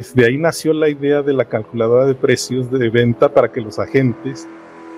[0.00, 3.80] Desde ahí nació la idea de la calculadora de precios de venta para que los
[3.80, 4.46] agentes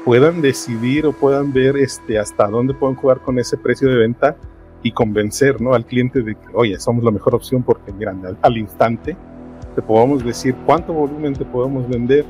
[0.04, 4.36] puedan decidir o puedan ver este, hasta dónde pueden jugar con ese precio de venta
[4.82, 5.72] y convencer ¿no?
[5.72, 9.16] al cliente de que, oye, somos la mejor opción porque, mira, al, instante
[9.74, 12.26] te podemos decir cuánto volumen te podemos vender,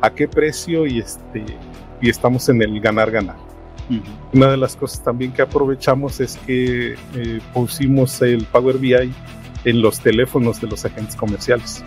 [0.00, 1.44] a qué precio y, este,
[2.00, 3.36] y estamos en el ganar-ganar.
[4.32, 9.12] Una de las cosas también que aprovechamos es que eh, pusimos el Power BI
[9.66, 11.84] en los teléfonos de los agentes comerciales.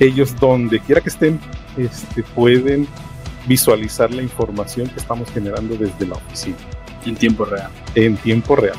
[0.00, 1.38] Ellos donde quiera que estén
[1.76, 2.88] este, pueden
[3.46, 6.56] visualizar la información que estamos generando desde la oficina.
[7.04, 7.70] En tiempo real.
[7.94, 8.78] En tiempo real.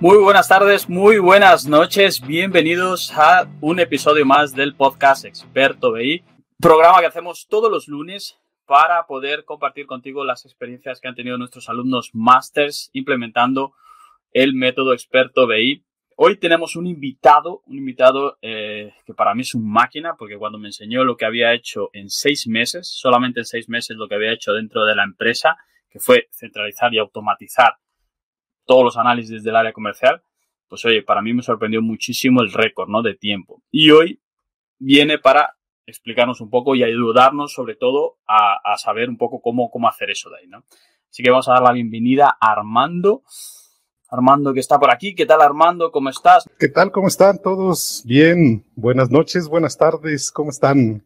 [0.00, 6.24] Muy buenas tardes, muy buenas noches, bienvenidos a un episodio más del podcast Experto BI,
[6.58, 11.36] programa que hacemos todos los lunes para poder compartir contigo las experiencias que han tenido
[11.36, 13.74] nuestros alumnos masters implementando
[14.32, 15.85] el método Experto BI.
[16.18, 20.56] Hoy tenemos un invitado, un invitado eh, que para mí es un máquina, porque cuando
[20.56, 24.14] me enseñó lo que había hecho en seis meses, solamente en seis meses lo que
[24.14, 25.58] había hecho dentro de la empresa,
[25.90, 27.76] que fue centralizar y automatizar
[28.64, 30.22] todos los análisis del área comercial,
[30.68, 33.02] pues oye, para mí me sorprendió muchísimo el récord, ¿no?
[33.02, 33.62] De tiempo.
[33.70, 34.18] Y hoy
[34.78, 39.86] viene para explicarnos un poco y ayudarnos sobre todo a, saber un poco cómo, cómo
[39.86, 40.64] hacer eso de ahí, ¿no?
[41.10, 43.22] Así que vamos a dar la bienvenida a Armando.
[44.08, 45.14] Armando que está por aquí.
[45.14, 45.90] ¿Qué tal Armando?
[45.90, 46.48] ¿Cómo estás?
[46.58, 46.92] ¿Qué tal?
[46.92, 48.02] ¿Cómo están todos?
[48.06, 48.64] Bien.
[48.76, 50.30] Buenas noches, buenas tardes.
[50.30, 51.04] ¿Cómo están?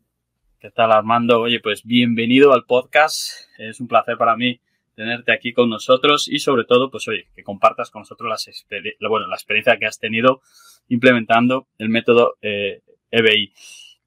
[0.58, 1.40] ¿Qué tal Armando?
[1.40, 3.30] Oye, pues bienvenido al podcast.
[3.58, 4.60] Es un placer para mí
[4.94, 8.66] tenerte aquí con nosotros y sobre todo, pues oye, que compartas con nosotros las
[9.08, 10.42] bueno, la experiencia que has tenido
[10.88, 13.54] implementando el método eh, EBI.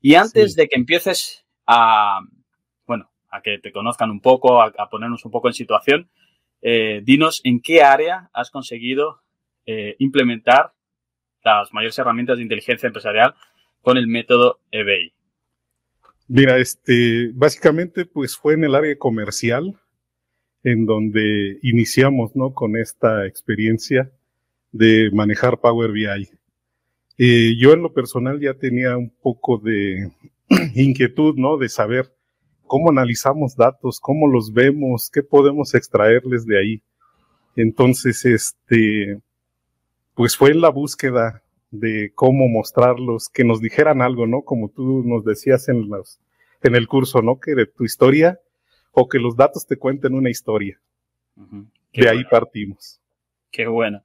[0.01, 2.19] Y antes de que empieces a,
[2.85, 6.09] bueno, a que te conozcan un poco, a, ponernos un poco en situación,
[6.63, 9.21] eh, dinos en qué área has conseguido
[9.65, 10.73] eh, implementar
[11.43, 13.35] las mayores herramientas de inteligencia empresarial
[13.81, 15.13] con el método EBI.
[16.29, 19.77] Mira, este, básicamente, pues fue en el área comercial
[20.63, 22.53] en donde iniciamos ¿no?
[22.53, 24.09] con esta experiencia
[24.71, 26.29] de manejar Power BI.
[27.17, 30.11] Eh, yo en lo personal ya tenía un poco de
[30.75, 31.57] inquietud, ¿no?
[31.57, 32.15] De saber
[32.73, 36.81] cómo analizamos datos, cómo los vemos, qué podemos extraerles de ahí.
[37.55, 39.19] Entonces, este,
[40.15, 44.41] pues fue en la búsqueda de cómo mostrarlos, que nos dijeran algo, ¿no?
[44.41, 46.19] Como tú nos decías en los,
[46.63, 47.39] en el curso, ¿no?
[47.39, 48.39] Que de tu historia
[48.91, 50.81] o que los datos te cuenten una historia.
[51.93, 52.99] De ahí partimos.
[53.51, 54.01] Qué bueno.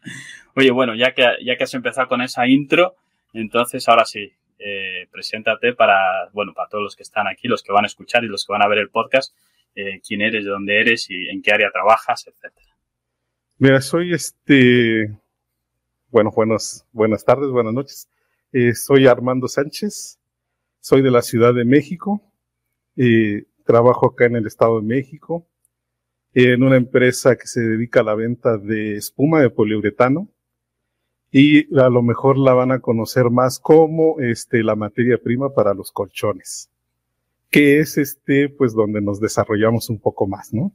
[0.55, 2.97] Oye, bueno, ya que, ya que has empezado con esa intro,
[3.33, 7.73] entonces ahora sí, eh, preséntate para, bueno, para todos los que están aquí, los que
[7.73, 9.35] van a escuchar y los que van a ver el podcast,
[9.75, 12.77] eh, quién eres, de dónde eres y en qué área trabajas, etcétera.
[13.59, 15.17] Mira, soy este,
[16.09, 18.09] bueno, buenas, buenas tardes, buenas noches.
[18.53, 20.19] Eh, soy Armando Sánchez,
[20.81, 22.23] soy de la Ciudad de México.
[22.97, 25.47] Eh, Trabajo acá en el Estado de México,
[26.33, 30.31] en una empresa que se dedica a la venta de espuma de poliuretano
[31.31, 35.75] y a lo mejor la van a conocer más como este, la materia prima para
[35.75, 36.71] los colchones,
[37.51, 40.73] que es este, pues donde nos desarrollamos un poco más, ¿no?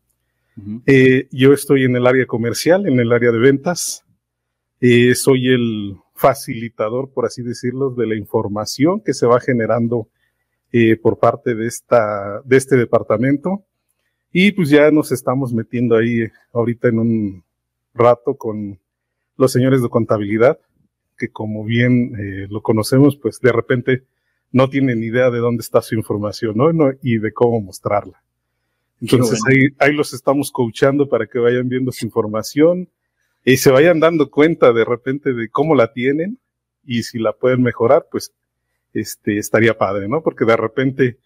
[0.85, 4.05] Eh, yo estoy en el área comercial, en el área de ventas.
[4.81, 10.09] Eh, soy el facilitador, por así decirlo, de la información que se va generando
[10.71, 13.63] eh, por parte de, esta, de este departamento.
[14.31, 17.43] Y pues ya nos estamos metiendo ahí ahorita en un
[17.93, 18.79] rato con
[19.37, 20.59] los señores de contabilidad,
[21.17, 24.03] que como bien eh, lo conocemos, pues de repente
[24.51, 26.69] no tienen idea de dónde está su información, ¿no?
[27.01, 28.21] y de cómo mostrarla.
[29.01, 32.87] Entonces ahí, ahí, los estamos coachando para que vayan viendo su información
[33.43, 36.39] y se vayan dando cuenta de repente de cómo la tienen
[36.85, 38.33] y si la pueden mejorar, pues
[38.93, 40.21] este, estaría padre, ¿no?
[40.21, 41.17] Porque de repente,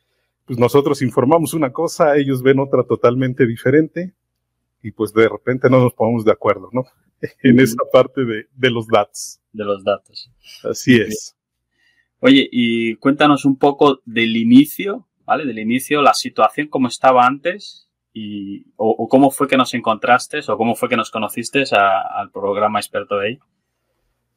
[0.46, 4.13] pues nosotros informamos una cosa, ellos ven otra totalmente diferente
[4.81, 6.85] y pues de repente no nos ponemos de acuerdo, ¿no?
[7.44, 9.39] En esa parte de, de, los datos.
[9.51, 10.31] De los datos.
[10.63, 11.35] Así es.
[12.19, 15.46] Oye, y cuéntanos un poco del inicio, ¿vale?
[15.46, 20.58] Del inicio, la situación como estaba antes y, o, cómo fue que nos encontraste o
[20.58, 23.40] cómo fue que nos conociste al programa experto de ahí.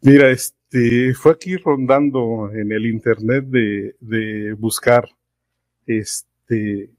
[0.02, 5.08] Mira, este, fue aquí rondando en el internet de, de buscar,
[5.86, 6.90] este,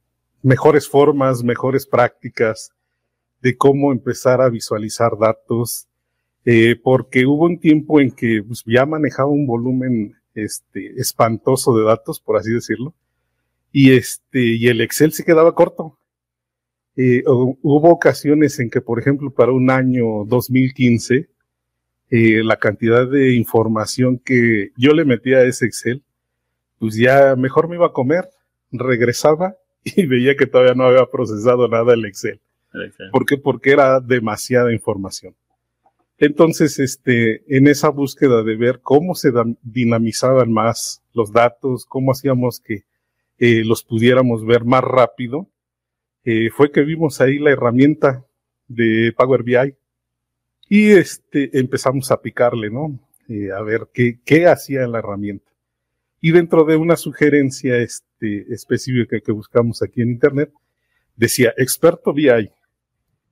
[0.42, 2.72] mejores formas, mejores prácticas
[3.42, 5.88] de cómo empezar a visualizar datos,
[6.46, 11.84] eh, porque hubo un tiempo en que pues, ya manejaba un volumen, este, espantoso de
[11.84, 12.94] datos, por así decirlo,
[13.72, 15.98] y este, y el Excel se quedaba corto.
[16.98, 21.30] Eh, hubo ocasiones en que, por ejemplo, para un año 2015,
[22.10, 26.04] eh, la cantidad de información que yo le metía a ese Excel,
[26.80, 28.30] pues ya mejor me iba a comer,
[28.72, 32.42] regresaba y veía que todavía no había procesado nada el Excel.
[33.12, 33.38] ¿Por qué?
[33.38, 35.36] Porque era demasiada información.
[36.18, 39.32] Entonces, este, en esa búsqueda de ver cómo se
[39.64, 42.84] dinamizaban más los datos, cómo hacíamos que
[43.40, 45.50] eh, los pudiéramos ver más rápido,
[46.24, 48.24] eh, fue que vimos ahí la herramienta
[48.68, 49.76] de Power BI
[50.70, 53.00] y este, empezamos a picarle, ¿no?
[53.28, 55.52] Eh, a ver qué, qué hacía la herramienta.
[56.22, 60.54] Y dentro de una sugerencia este, específica que buscamos aquí en Internet,
[61.16, 62.52] decía, experto BI,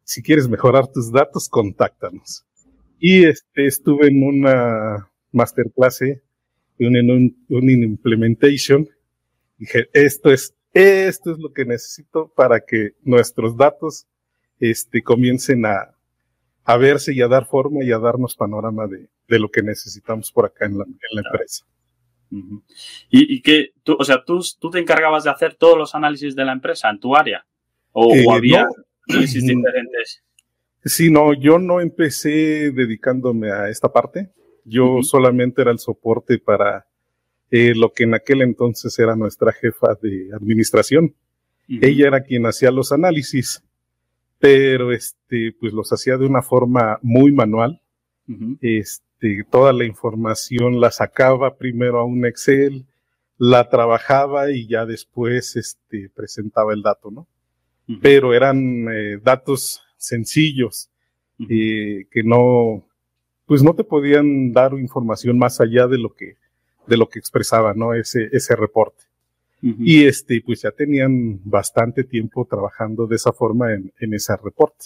[0.09, 2.43] si quieres mejorar tus datos, contáctanos.
[2.99, 8.89] Y este, estuve en una masterclass, en un, un implementation.
[9.59, 14.07] Dije, esto es, esto es lo que necesito para que nuestros datos
[14.59, 15.95] este, comiencen a,
[16.63, 20.31] a verse y a dar forma y a darnos panorama de, de lo que necesitamos
[20.31, 21.67] por acá en la, en la empresa.
[23.11, 26.35] ¿Y, y que tú, o sea, tú, tú te encargabas de hacer todos los análisis
[26.35, 27.45] de la empresa en tu área?
[27.91, 28.88] ¿O, Eh, había no.
[29.33, 30.23] diferentes?
[30.85, 34.29] Sí, no, yo no empecé dedicándome a esta parte.
[34.63, 36.85] Yo solamente era el soporte para
[37.51, 41.15] eh, lo que en aquel entonces era nuestra jefa de administración.
[41.67, 43.63] Ella era quien hacía los análisis,
[44.39, 47.81] pero este, pues los hacía de una forma muy manual.
[48.61, 52.85] Este, toda la información la sacaba primero a un Excel,
[53.37, 57.27] la trabajaba y ya después este, presentaba el dato, ¿no?
[58.01, 60.89] Pero eran eh, datos sencillos
[61.49, 62.85] eh, que no,
[63.45, 66.35] pues no te podían dar información más allá de lo que,
[66.85, 67.93] de lo que expresaba, ¿no?
[67.93, 69.05] Ese, ese reporte.
[69.61, 74.85] Y este, pues ya tenían bastante tiempo trabajando de esa forma en, en ese reporte.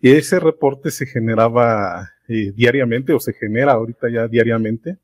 [0.00, 4.98] Y ese reporte se generaba eh, diariamente o se genera ahorita ya diariamente.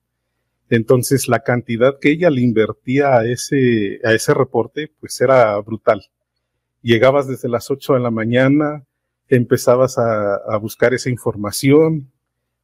[0.69, 6.03] Entonces la cantidad que ella le invertía a ese, a ese reporte, pues era brutal.
[6.83, 8.85] Llegabas desde las 8 de la mañana,
[9.29, 12.11] empezabas a, buscar esa información,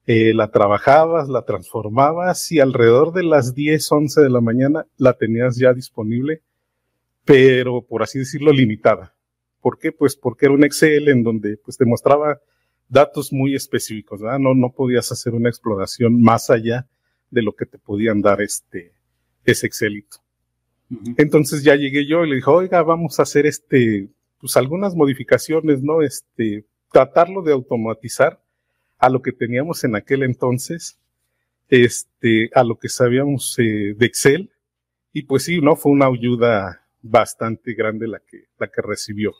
[0.06, 5.12] eh, la trabajabas, la transformabas y alrededor de las 10, 11 de la mañana la
[5.12, 6.42] tenías ya disponible,
[7.24, 9.14] pero por así decirlo limitada.
[9.60, 9.92] ¿Por qué?
[9.92, 12.40] Pues porque era un Excel en donde pues te mostraba
[12.88, 14.20] datos muy específicos.
[14.20, 16.88] No, no podías hacer una exploración más allá
[17.30, 18.92] de lo que te podían dar este,
[19.44, 20.18] ese Excelito.
[21.16, 24.08] Entonces ya llegué yo y le dije, oiga, vamos a hacer este,
[24.40, 26.02] pues algunas modificaciones, ¿no?
[26.02, 28.40] Este, tratarlo de automatizar
[28.98, 30.98] a lo que teníamos en aquel entonces,
[31.68, 34.50] este, a lo que sabíamos eh, de Excel.
[35.12, 35.76] Y pues sí, ¿no?
[35.76, 39.34] Fue una ayuda bastante grande la que, la que recibió.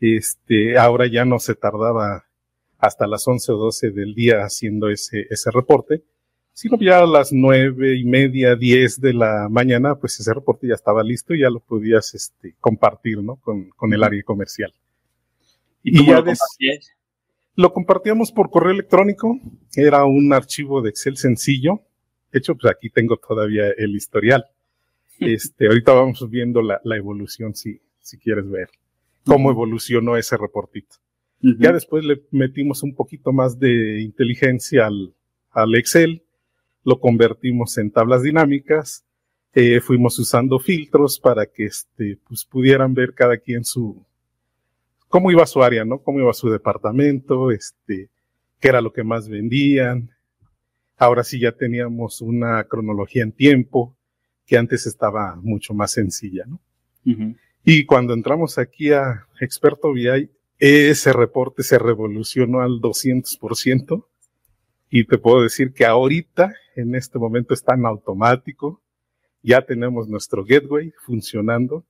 [0.00, 2.26] Este, ahora ya no se tardaba
[2.78, 6.04] hasta las 11 o 12 del día haciendo ese, ese reporte,
[6.58, 10.74] sino ya a las nueve y media, 10 de la mañana, pues ese reporte ya
[10.74, 13.36] estaba listo y ya lo podías este, compartir, ¿no?
[13.36, 14.74] Con, con el área comercial.
[15.84, 16.40] ¿Y ya lo des-?
[17.54, 19.38] Lo compartíamos por correo electrónico,
[19.76, 21.80] era un archivo de Excel sencillo.
[22.32, 24.44] De hecho, pues aquí tengo todavía el historial.
[25.20, 28.68] Este, ahorita vamos viendo la, la evolución si, si quieres ver
[29.24, 30.96] cómo evolucionó ese reportito.
[31.40, 35.14] Ya después le metimos un poquito más de inteligencia al,
[35.50, 36.22] al Excel,
[36.88, 39.04] lo convertimos en tablas dinámicas,
[39.52, 44.06] eh, fuimos usando filtros para que este, pues, pudieran ver cada quien su,
[45.08, 45.98] cómo iba su área, ¿no?
[45.98, 48.08] Cómo iba su departamento, este,
[48.58, 50.10] qué era lo que más vendían.
[50.96, 53.94] Ahora sí ya teníamos una cronología en tiempo,
[54.46, 56.58] que antes estaba mucho más sencilla, ¿no?
[57.64, 64.06] Y cuando entramos aquí a Experto BI, ese reporte se revolucionó al 200%.
[64.90, 68.82] Y te puedo decir que ahorita, en este momento, está en automático.
[69.42, 71.84] Ya tenemos nuestro gateway funcionando.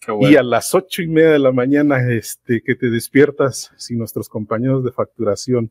[0.00, 0.30] Qué bueno.
[0.30, 4.28] Y a las ocho y media de la mañana, este, que te despiertas, si nuestros
[4.28, 5.70] compañeros de facturación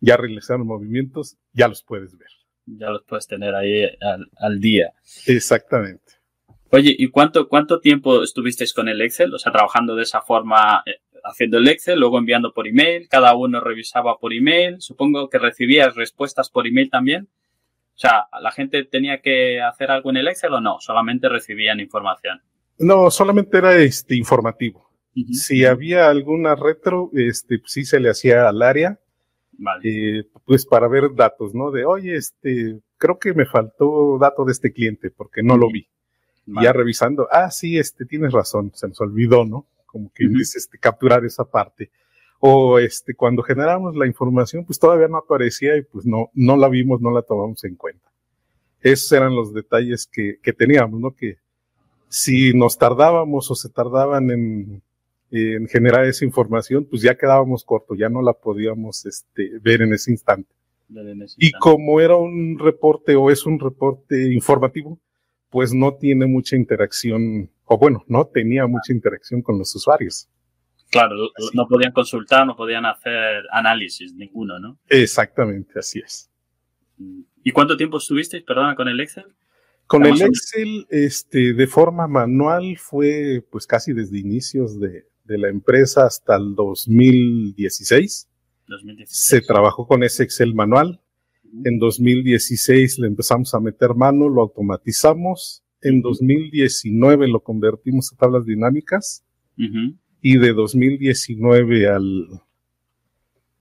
[0.00, 2.28] ya realizaron movimientos, ya los puedes ver.
[2.66, 4.92] Ya los puedes tener ahí al, al día.
[5.26, 6.18] Exactamente.
[6.70, 9.32] Oye, ¿y cuánto, cuánto tiempo estuvisteis con el Excel?
[9.32, 13.34] O sea, trabajando de esa forma, eh, haciendo el Excel, luego enviando por email, cada
[13.34, 17.28] uno revisaba por email, supongo que recibías respuestas por email también.
[17.94, 20.78] O sea, ¿la gente tenía que hacer algo en el Excel o no?
[20.80, 22.40] Solamente recibían información.
[22.78, 24.88] No, solamente era este informativo.
[25.32, 29.00] Si había alguna retro, este, sí se le hacía al área,
[29.52, 30.20] Vale.
[30.20, 31.72] eh, pues para ver datos, ¿no?
[31.72, 35.88] De, oye, este, creo que me faltó dato de este cliente porque no lo vi.
[36.46, 36.66] Y vale.
[36.66, 39.66] ya revisando, ah, sí, este, tienes razón, se nos olvidó, ¿no?
[39.88, 40.38] Como que Ujú.
[40.38, 41.90] dices, este, capturar esa parte.
[42.40, 46.68] o este, cuando generamos la información, pues todavía no aparecía y pues no, no la
[46.68, 48.08] vimos, no la tomamos en cuenta.
[48.80, 51.16] Esos eran los detalles que, que teníamos, ¿no?
[51.16, 51.38] Que
[52.08, 54.82] si nos tardábamos o se tardaban en,
[55.32, 59.92] en generar esa información, pues ya quedábamos cortos, ya no la podíamos este, ver en
[59.94, 60.54] ese instante.
[61.36, 64.98] Y como era un reporte o es un reporte informativo,
[65.50, 70.28] pues no tiene mucha interacción, o bueno, no tenía mucha interacción con los usuarios.
[70.90, 71.16] Claro,
[71.52, 74.78] no podían consultar, no podían hacer análisis ninguno, ¿no?
[74.88, 76.30] Exactamente, así es.
[77.44, 79.26] ¿Y cuánto tiempo estuvisteis, perdona, con el Excel?
[79.86, 85.48] Con el Excel, este, de forma manual fue pues casi desde inicios de, de la
[85.48, 88.28] empresa hasta el 2016.
[88.66, 89.08] 2016.
[89.10, 91.00] Se trabajó con ese Excel manual.
[91.64, 95.62] En 2016 le empezamos a meter mano, lo automatizamos.
[95.82, 99.24] En 2019 lo convertimos a tablas dinámicas.
[100.20, 102.28] Y de 2019 al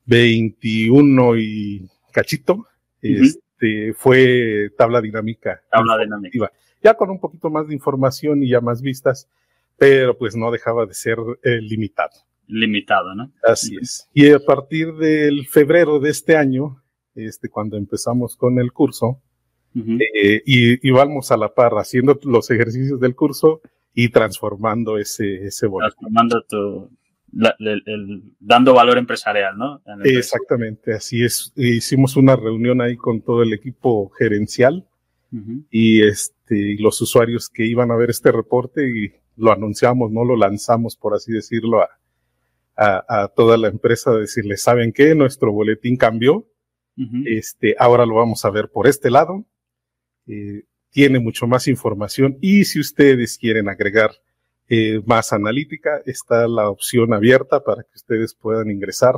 [0.05, 2.67] 21 y cachito,
[3.01, 5.61] este, fue tabla dinámica.
[5.71, 6.51] Tabla dinámica.
[6.83, 9.27] Ya con un poquito más de información y ya más vistas,
[9.77, 12.11] pero pues no dejaba de ser eh, limitado.
[12.47, 13.31] Limitado, ¿no?
[13.43, 14.07] Así es.
[14.13, 16.81] Y a partir del febrero de este año,
[17.15, 19.21] este, cuando empezamos con el curso,
[20.13, 23.61] eh, y íbamos a la par haciendo los ejercicios del curso
[23.93, 26.89] y transformando ese, ese Transformando tu,
[28.39, 29.81] dando valor empresarial, ¿no?
[30.03, 31.51] Exactamente, así es.
[31.55, 34.85] Hicimos una reunión ahí con todo el equipo gerencial
[35.69, 40.35] y este, los usuarios que iban a ver este reporte y lo anunciamos, no lo
[40.35, 41.89] lanzamos, por así decirlo, a,
[42.77, 45.15] a, toda la empresa, decirle, ¿saben qué?
[45.15, 46.47] Nuestro boletín cambió,
[47.25, 49.45] este, ahora lo vamos a ver por este lado,
[50.27, 54.11] eh, tiene mucho más información y si ustedes quieren agregar
[54.69, 59.15] eh, más analítica, está la opción abierta para que ustedes puedan ingresar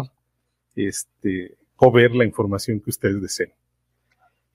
[0.75, 3.54] este, o ver la información que ustedes deseen.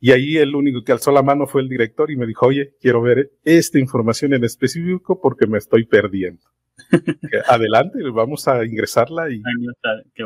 [0.01, 2.75] Y ahí el único que alzó la mano fue el director y me dijo, oye,
[2.81, 6.43] quiero ver esta información en específico porque me estoy perdiendo.
[7.49, 9.41] Adelante, vamos a ingresarla y,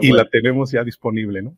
[0.00, 1.56] y la tenemos ya disponible, ¿no?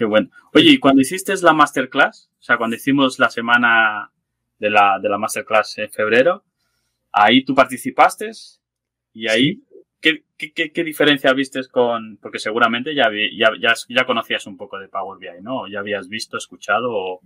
[0.00, 0.30] Qué bueno.
[0.54, 2.30] Oye, ¿y cuando hiciste la masterclass?
[2.38, 4.10] O sea, cuando hicimos la semana
[4.58, 6.42] de la, de la masterclass en febrero,
[7.12, 8.30] ahí tú participaste
[9.12, 9.62] y ahí,
[10.00, 14.88] ¿qué, qué, qué, diferencia vistes con, porque seguramente ya, ya, ya, conocías un poco de
[14.88, 15.68] Power BI, ¿no?
[15.68, 17.20] Ya habías visto, escuchado o,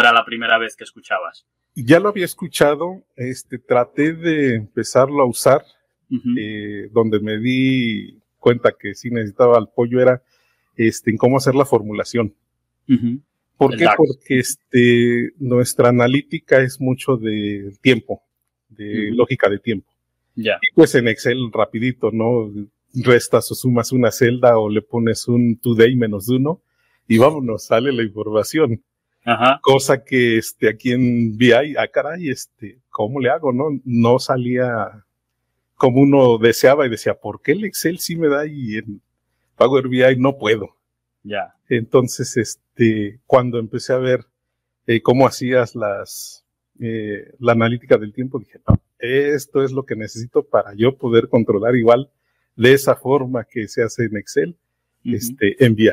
[0.00, 1.48] era la primera vez que escuchabas?
[1.74, 5.64] Ya lo había escuchado, este, traté de empezarlo a usar,
[6.38, 10.22] eh, donde me di cuenta que sí necesitaba apoyo era
[10.76, 12.34] este, en cómo hacer la formulación.
[13.56, 13.86] ¿Por qué?
[13.96, 18.22] Porque este, nuestra analítica es mucho de tiempo,
[18.68, 19.90] de lógica de tiempo.
[20.34, 22.50] Y pues en Excel rapidito, ¿no?
[22.94, 26.62] Restas o sumas una celda o le pones un today menos uno
[27.06, 28.82] y vámonos, sale la información.
[29.24, 29.60] Ajá.
[29.62, 33.52] Cosa que este, aquí en VI, ah, caray, este, ¿cómo le hago?
[33.52, 35.04] No, no salía
[35.74, 39.02] como uno deseaba y decía, ¿por qué el Excel sí me da y en
[39.60, 40.74] Power BI no puedo?
[41.22, 41.54] Ya.
[41.68, 44.24] Entonces, este, cuando empecé a ver
[44.86, 46.46] eh, cómo hacías las,
[46.80, 51.28] eh, la analítica del tiempo, dije, no, esto es lo que necesito para yo poder
[51.28, 52.10] controlar igual
[52.56, 54.56] de esa forma que se hace en Excel,
[55.04, 55.90] este, en BI.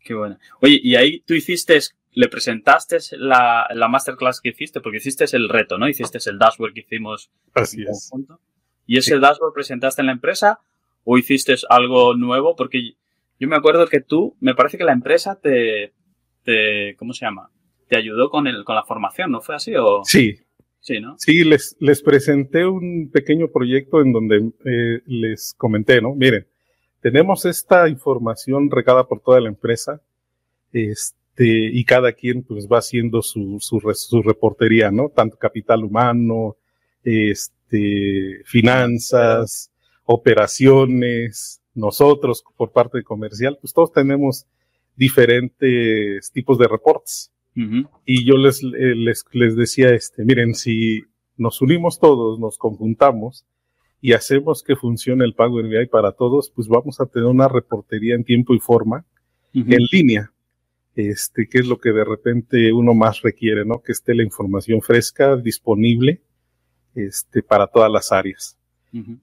[0.00, 0.38] Qué bueno.
[0.60, 1.78] Oye, y ahí tú hiciste,
[2.12, 5.88] le presentaste la, la masterclass que hiciste, porque hiciste el reto, ¿no?
[5.88, 7.30] Hiciste el dashboard que hicimos.
[7.54, 8.10] Así es.
[8.86, 10.60] ¿Y ese dashboard presentaste en la empresa
[11.04, 12.56] o hiciste algo nuevo?
[12.56, 12.94] Porque
[13.38, 15.92] yo me acuerdo que tú, me parece que la empresa te,
[16.42, 17.50] te ¿cómo se llama?
[17.88, 19.74] Te ayudó con, el, con la formación, ¿no fue así?
[19.76, 20.02] O?
[20.04, 20.36] Sí.
[20.80, 21.16] Sí, ¿no?
[21.18, 26.14] Sí, les, les presenté un pequeño proyecto en donde eh, les comenté, ¿no?
[26.14, 26.46] Miren,
[27.00, 30.02] tenemos esta información regada por toda la empresa,
[30.72, 35.08] este, y cada quien pues va haciendo su, su, su reportería, ¿no?
[35.08, 36.56] Tanto capital humano,
[37.02, 39.70] este, finanzas,
[40.04, 44.46] operaciones, nosotros por parte de comercial, pues todos tenemos
[44.96, 47.30] diferentes tipos de reportes.
[48.04, 51.04] Y yo les, eh, les, les decía, este, miren, si
[51.36, 53.44] nos unimos todos, nos conjuntamos
[54.00, 58.16] y hacemos que funcione el Power BI para todos, pues vamos a tener una reportería
[58.16, 59.06] en tiempo y forma,
[59.54, 60.32] en línea,
[60.96, 63.80] este, que es lo que de repente uno más requiere, ¿no?
[63.80, 66.22] Que esté la información fresca, disponible,
[66.96, 68.58] este, para todas las áreas.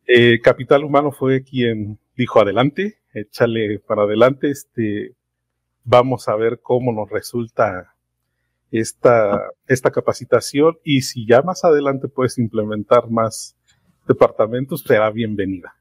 [0.06, 5.16] Eh, Capital Humano fue quien dijo adelante, échale para adelante, este,
[5.84, 7.96] vamos a ver cómo nos resulta
[8.72, 13.56] esta, esta capacitación y si ya más adelante puedes implementar más
[14.08, 15.76] departamentos, será bienvenida.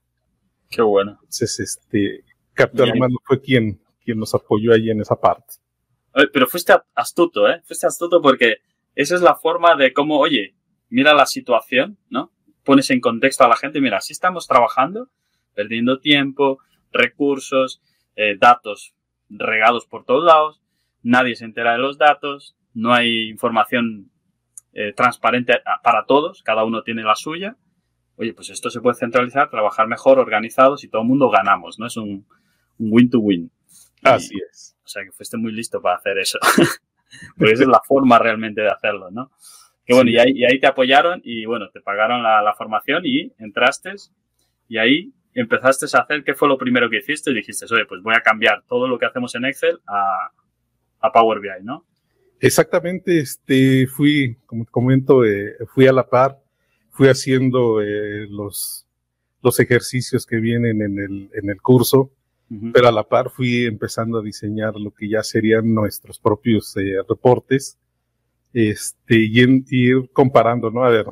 [0.68, 1.18] Qué bueno.
[1.22, 5.54] Entonces, este, Capitán Armando fue quien, quien nos apoyó ahí en esa parte.
[6.32, 7.60] Pero fuiste astuto, ¿eh?
[7.64, 8.56] Fuiste astuto porque
[8.94, 10.54] esa es la forma de cómo, oye,
[10.88, 12.32] mira la situación, ¿no?
[12.70, 15.08] Pones en contexto a la gente, mira, si estamos trabajando,
[15.56, 16.60] perdiendo tiempo,
[16.92, 17.82] recursos,
[18.14, 18.94] eh, datos
[19.28, 20.62] regados por todos lados,
[21.02, 24.12] nadie se entera de los datos, no hay información
[24.72, 27.56] eh, transparente para todos, cada uno tiene la suya.
[28.14, 31.88] Oye, pues esto se puede centralizar, trabajar mejor, organizados y todo el mundo ganamos, ¿no?
[31.88, 32.24] Es un
[32.78, 33.50] win-to-win.
[34.04, 34.76] Así es.
[34.84, 36.38] O sea, que fuiste muy listo para hacer eso.
[37.36, 39.32] Porque esa es la forma realmente de hacerlo, ¿no?
[39.90, 43.90] Que bueno, y, ahí, te apoyaron y bueno, te pagaron la, formación y entraste
[44.68, 47.32] y ahí empezaste a hacer, ¿qué fue lo primero que hiciste?
[47.32, 50.30] Y dijiste, oye, pues voy a cambiar todo lo que hacemos en Excel a,
[51.00, 51.84] a Power BI, ¿no?
[52.38, 56.38] Exactamente, este, fui, como te comento, eh, fui a la par,
[56.90, 58.86] fui haciendo eh, los,
[59.42, 62.12] los ejercicios que vienen en el, en el curso
[62.72, 66.96] pero a la par fui empezando a diseñar lo que ya serían nuestros propios eh,
[67.08, 67.78] reportes,
[68.52, 69.40] este, y,
[69.70, 70.84] ir comparando, ¿no?
[70.84, 71.06] A ver,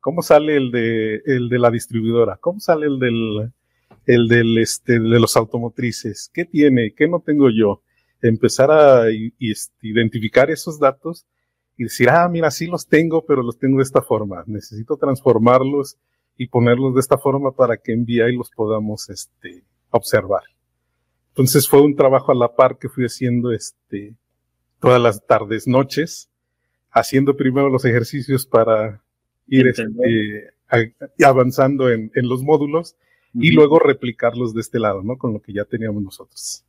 [0.00, 2.36] ¿cómo sale el de, el de la distribuidora?
[2.40, 3.52] ¿Cómo sale el del,
[4.06, 6.30] el del, este, de los automotrices?
[6.32, 6.94] ¿Qué tiene?
[6.94, 7.82] ¿Qué no tengo yo?
[8.20, 11.26] Empezar a este, identificar esos datos
[11.76, 14.44] y decir, ah, mira, sí los tengo, pero los tengo de esta forma.
[14.46, 15.98] Necesito transformarlos
[16.36, 20.42] y ponerlos de esta forma para que en VI los podamos, este, observar.
[21.28, 24.16] Entonces fue un trabajo a la par que fui haciendo este,
[24.80, 26.28] todas las tardes, noches,
[26.92, 29.02] haciendo primero los ejercicios para
[29.48, 30.52] ir este,
[31.24, 32.96] avanzando en, los módulos
[33.34, 35.16] y luego replicarlos de este lado, ¿no?
[35.16, 36.64] Con lo que ya teníamos nosotros.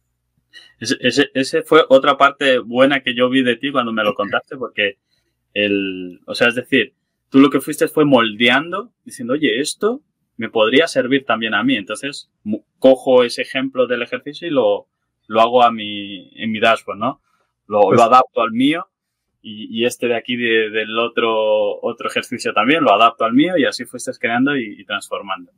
[0.80, 4.56] Ese, ese, fue otra parte buena que yo vi de ti cuando me lo contaste,
[4.56, 4.98] porque
[5.54, 6.94] el, o sea, es decir,
[7.30, 10.02] tú lo que fuiste fue moldeando, diciendo, oye, esto
[10.38, 11.76] me podría servir también a mí.
[11.76, 12.32] Entonces,
[12.80, 14.88] cojo ese ejemplo del ejercicio y lo,
[15.28, 17.22] lo hago a mi, en mi dashboard, ¿no?
[17.68, 18.88] Lo, lo pues adapto al mío
[19.46, 23.84] y, este de aquí del otro, otro ejercicio también lo adapto al mío y así
[23.84, 25.52] fuiste creando y, transformando.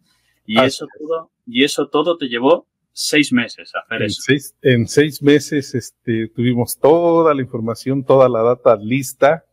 [0.45, 4.33] Y eso todo, y eso todo te llevó seis meses a hacer eso.
[4.63, 9.45] en seis meses este, tuvimos toda la información, toda la data lista.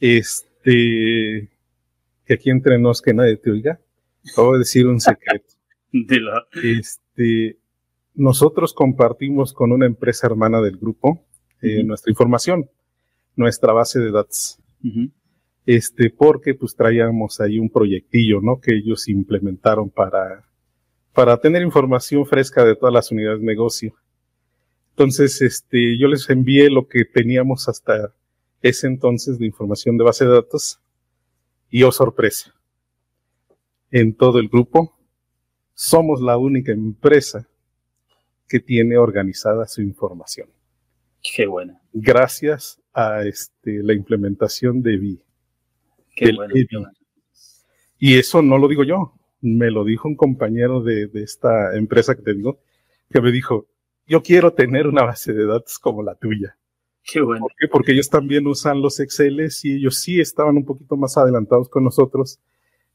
[0.00, 1.48] Este,
[2.24, 3.78] que aquí entre nos que nadie te oiga.
[4.32, 5.54] Acabo de decir un secreto.
[5.92, 6.32] Dilo.
[6.62, 7.58] Este,
[8.14, 11.24] nosotros compartimos con una empresa hermana del grupo
[11.60, 12.68] eh, nuestra información,
[13.36, 14.58] nuestra base de datos.
[15.64, 18.60] Este, porque pues traíamos ahí un proyectillo, ¿no?
[18.60, 20.44] Que ellos implementaron para,
[21.12, 23.94] para tener información fresca de todas las unidades de negocio.
[24.90, 28.12] Entonces, este, yo les envié lo que teníamos hasta
[28.60, 30.80] ese entonces de información de base de datos
[31.70, 32.54] y oh sorpresa
[33.92, 34.98] en todo el grupo,
[35.74, 37.46] somos la única empresa
[38.48, 40.48] que tiene organizada su información.
[41.22, 41.80] Qué buena.
[41.92, 45.22] Gracias a este, la implementación de VI.
[46.14, 46.54] Qué bueno,
[47.98, 52.22] Y eso no lo digo yo, me lo dijo un compañero de, esta empresa que
[52.22, 52.60] te digo,
[53.10, 53.66] que me dijo,
[54.06, 56.56] yo quiero tener una base de datos como la tuya.
[57.02, 57.40] Qué bueno.
[57.40, 57.68] ¿Por qué?
[57.68, 61.82] Porque ellos también usan los Exceles y ellos sí estaban un poquito más adelantados con
[61.82, 62.38] nosotros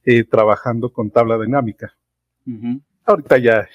[0.05, 1.97] eh, trabajando con tabla dinámica.
[3.03, 3.67] Ahorita ya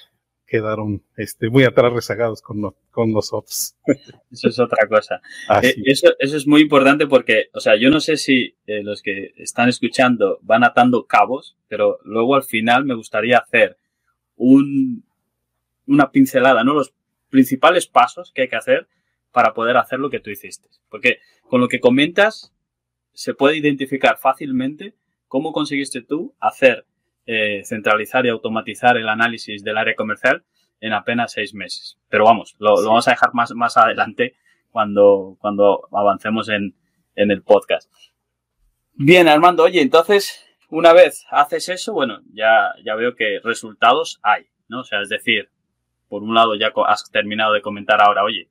[0.45, 3.75] quedaron este, muy atrás rezagados con, con nosotros.
[4.31, 5.21] Eso es otra cosa.
[5.61, 9.01] Eh, eso, eso, es muy importante porque, o sea, yo no sé si eh, los
[9.01, 13.77] que están escuchando van atando cabos, pero luego al final me gustaría hacer
[14.35, 15.03] un,
[15.87, 16.73] una pincelada, ¿no?
[16.73, 16.93] Los
[17.29, 18.87] principales pasos que hay que hacer
[19.31, 20.67] para poder hacer lo que tú hiciste.
[20.89, 22.53] Porque con lo que comentas
[23.13, 24.95] se puede identificar fácilmente
[25.33, 26.85] ¿Cómo conseguiste tú hacer,
[27.25, 30.43] eh, centralizar y automatizar el análisis del área comercial
[30.79, 31.97] en apenas seis meses?
[32.09, 34.35] Pero vamos, lo, vamos a dejar más, más adelante
[34.69, 36.75] cuando, cuando avancemos en,
[37.15, 37.91] en el podcast.
[38.93, 44.45] Bien, Armando, oye, entonces, una vez haces eso, bueno, ya, ya veo que resultados hay,
[44.67, 44.81] ¿no?
[44.81, 45.49] O sea, es decir,
[46.07, 48.49] por un lado ya has terminado de comentar ahora, oye,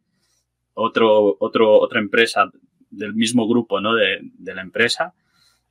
[0.74, 2.50] otro, otro, otra empresa
[2.90, 3.94] del mismo grupo, ¿no?
[3.94, 5.14] De, de la empresa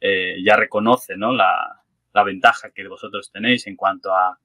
[0.01, 1.31] eh, ya reconoce ¿no?
[1.31, 1.81] la,
[2.13, 4.39] la, ventaja que vosotros tenéis en cuanto a,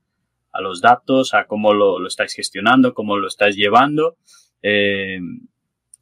[0.53, 4.17] a los datos, a cómo lo, lo, estáis gestionando, cómo lo estáis llevando.
[4.63, 5.19] Eh,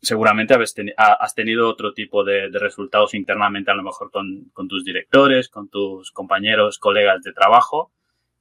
[0.05, 0.55] seguramente
[0.97, 5.69] has tenido otro tipo de, resultados internamente, a lo mejor con, con, tus directores, con
[5.69, 7.93] tus compañeros, colegas de trabajo.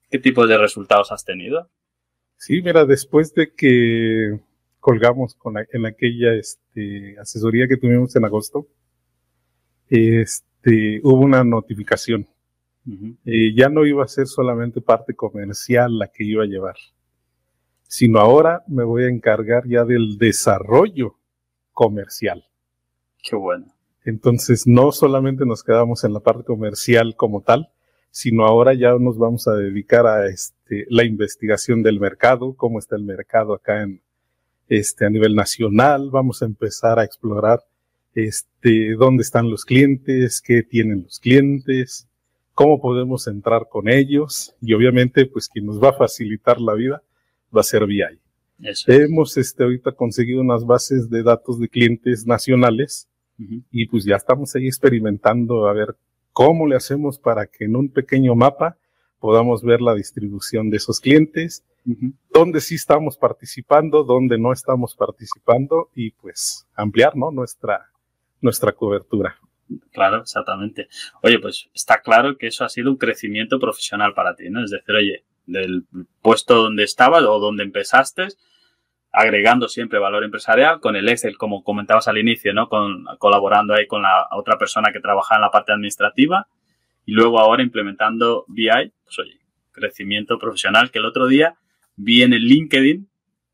[0.10, 1.70] ¿Qué tipo de resultados has tenido?
[2.38, 4.40] Sí, mira, después de que
[4.80, 8.68] colgamos con en aquella este, asesoría que tuvimos en agosto,
[9.90, 12.28] este, hubo una notificación.
[12.86, 16.76] Eh, ya no iba a ser solamente parte comercial la que iba a llevar.
[17.88, 21.16] sino ahora me voy a encargar ya del desarrollo
[21.74, 22.44] comercial.
[23.22, 23.68] Qué bueno.
[24.04, 27.70] Entonces, no solamente nos quedamos en la parte comercial como tal,
[28.10, 32.96] sino ahora ya nos vamos a dedicar a este, la investigación del mercado, cómo está
[32.96, 34.02] el mercado acá en,
[34.68, 37.62] este, a nivel nacional, vamos a empezar a explorar
[38.14, 42.08] este, dónde están los clientes, qué tienen los clientes,
[42.54, 47.02] cómo podemos entrar con ellos y obviamente pues quien nos va a facilitar la vida
[47.56, 48.20] va a ser VI.
[48.88, 54.56] Hemos este, ahorita conseguido unas bases de datos de clientes nacionales y pues ya estamos
[54.56, 55.96] ahí experimentando a ver
[56.32, 58.78] cómo le hacemos para que en un pequeño mapa
[59.20, 61.64] podamos ver la distribución de esos clientes,
[62.34, 67.32] dónde sí estamos participando, dónde no estamos participando y pues ampliar ¿no?
[67.32, 67.90] nuestra,
[68.42, 69.38] nuestra cobertura.
[69.92, 70.88] Claro, exactamente.
[71.22, 74.64] Oye, pues está claro que eso ha sido un crecimiento profesional para ti, ¿no?
[74.64, 75.86] Es decir, oye, del
[76.22, 78.28] puesto donde estabas o donde empezaste,
[79.12, 82.68] agregando siempre valor empresarial con el Excel, como comentabas al inicio, ¿no?
[82.70, 86.48] Con, colaborando ahí con la otra persona que trabaja en la parte administrativa
[87.06, 89.40] y luego ahora implementando BI, pues oye,
[89.72, 91.56] crecimiento profesional que el otro día
[91.96, 93.10] vi en el LinkedIn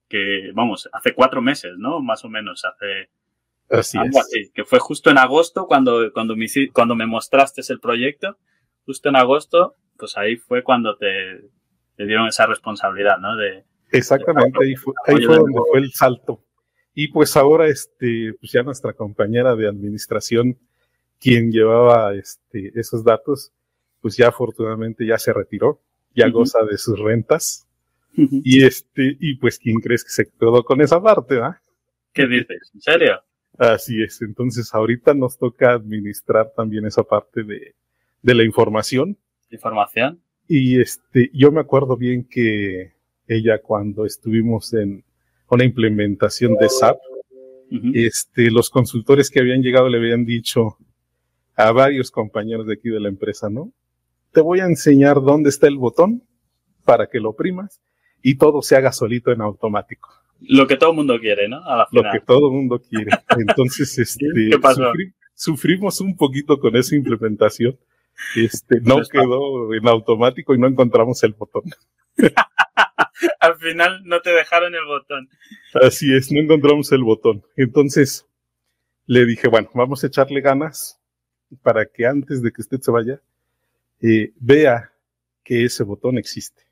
[0.07, 2.01] que, vamos, hace cuatro meses, ¿no?
[2.01, 3.09] Más o menos, hace
[3.69, 4.51] Así es.
[4.53, 8.37] que fue justo en agosto cuando, cuando, me, cuando me mostraste el proyecto,
[8.85, 11.49] justo en agosto, pues ahí fue cuando te,
[11.95, 13.35] te dieron esa responsabilidad, ¿no?
[13.35, 16.43] De, Exactamente, ahí fue, ahí fue donde fue el salto.
[16.93, 20.57] Y pues ahora, este, pues ya nuestra compañera de administración,
[21.19, 23.51] quien llevaba este, esos datos,
[24.01, 25.81] pues ya afortunadamente ya se retiró,
[26.15, 27.65] ya goza de sus rentas.
[28.15, 31.61] Y este, y pues, ¿quién crees que se quedó con esa parte, va?
[32.11, 32.71] ¿Qué dices?
[32.73, 33.21] ¿En serio?
[33.57, 34.21] Así es.
[34.21, 37.75] Entonces, ahorita nos toca administrar también esa parte de,
[38.21, 39.17] de la información.
[39.49, 40.21] Información.
[40.47, 42.93] Y este, yo me acuerdo bien que
[43.27, 45.03] ella cuando estuvimos en
[45.49, 46.97] una implementación de SAP,
[47.93, 50.77] este, los consultores que habían llegado le habían dicho
[51.55, 53.71] a varios compañeros de aquí de la empresa, ¿no?
[54.31, 56.23] Te voy a enseñar dónde está el botón
[56.85, 57.81] para que lo primas
[58.21, 60.09] y todo se haga solito en automático.
[60.41, 61.61] Lo que todo el mundo quiere, ¿no?
[61.91, 63.11] Lo que todo el mundo quiere.
[63.37, 64.25] Entonces, este,
[65.33, 67.77] sufrimos un poquito con esa implementación.
[68.35, 71.63] Este, no quedó en automático y no encontramos el botón.
[73.39, 75.29] Al final no te dejaron el botón.
[75.73, 77.43] Así es, no encontramos el botón.
[77.55, 78.25] Entonces
[79.05, 80.99] le dije, bueno, vamos a echarle ganas
[81.61, 83.21] para que antes de que usted se vaya,
[84.01, 84.91] eh, vea
[85.43, 86.63] que ese botón existe.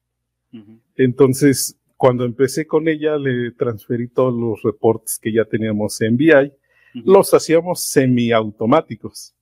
[0.95, 6.53] Entonces cuando empecé con ella, le transferí todos los reportes que ya teníamos en BI.
[6.93, 9.33] Los hacíamos semiautomáticos.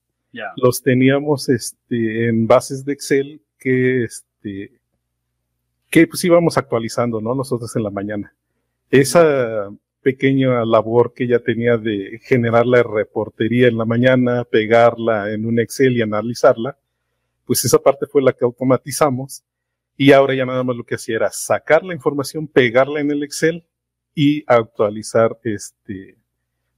[0.56, 4.72] Los teníamos este, en bases de Excel que, este,
[5.90, 7.34] que pues íbamos actualizando, ¿no?
[7.34, 8.34] Nosotros en la mañana.
[8.90, 9.70] Esa
[10.02, 15.58] pequeña labor que ella tenía de generar la reportería en la mañana, pegarla en un
[15.58, 16.78] Excel y analizarla,
[17.44, 19.42] pues esa parte fue la que automatizamos
[19.96, 23.22] y ahora ya nada más lo que hacía era sacar la información, pegarla en el
[23.22, 23.64] Excel
[24.14, 26.16] y actualizar este,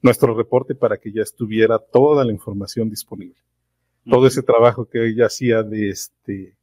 [0.03, 3.37] nuestro reporte para que ya estuviera toda la información disponible.
[4.09, 6.55] Todo ese trabajo que ella hacía de este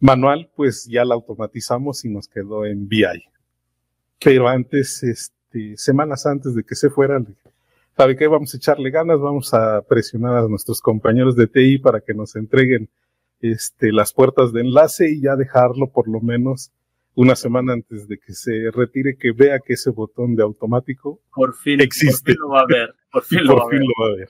[0.00, 3.24] manual, pues ya la automatizamos y nos quedó en BI.
[4.22, 7.22] Pero antes, este, semanas antes de que se fuera,
[7.96, 8.26] ¿sabe qué?
[8.26, 12.36] Vamos a echarle ganas, vamos a presionar a nuestros compañeros de TI para que nos
[12.36, 12.88] entreguen
[13.40, 16.72] este, las puertas de enlace y ya dejarlo por lo menos
[17.14, 21.54] una semana antes de que se retire, que vea que ese botón de automático por
[21.54, 22.34] fin, existe.
[22.34, 22.94] Por fin lo va a ver.
[23.10, 24.28] Por fin, lo, va a ver.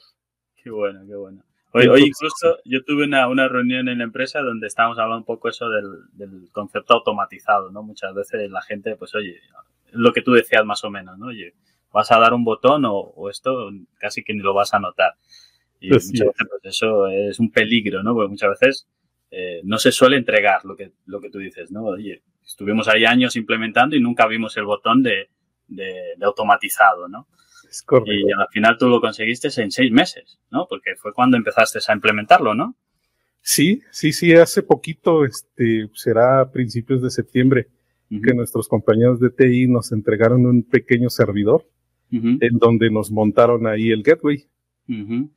[0.63, 1.43] Qué bueno, qué bueno.
[1.73, 5.49] Hoy, incluso yo tuve una, una, reunión en la empresa donde estábamos hablando un poco
[5.49, 7.83] eso del, del, concepto automatizado, ¿no?
[7.83, 9.41] Muchas veces la gente, pues oye,
[9.91, 11.27] lo que tú decías más o menos, ¿no?
[11.27, 11.55] Oye,
[11.93, 15.17] vas a dar un botón o, o esto casi que ni lo vas a notar.
[15.81, 18.15] Y muchas veces pues eso es un peligro, ¿no?
[18.15, 18.89] Porque muchas veces
[19.31, 21.85] eh, no se suele entregar lo que, lo que tú dices, ¿no?
[21.85, 25.29] Oye, estuvimos ahí años implementando y nunca vimos el botón de,
[25.69, 27.29] de, automatizado, ¿no?
[27.69, 28.13] Es correcto.
[28.13, 30.67] Y al final tú lo conseguiste en seis meses, ¿no?
[30.69, 32.77] Porque fue cuando empezaste a implementarlo, ¿no?
[33.41, 37.69] Sí, sí, sí, hace poquito, este, será a principios de septiembre,
[38.09, 41.69] que nuestros compañeros de TI nos entregaron un pequeño servidor
[42.11, 44.47] en donde nos montaron ahí el gateway.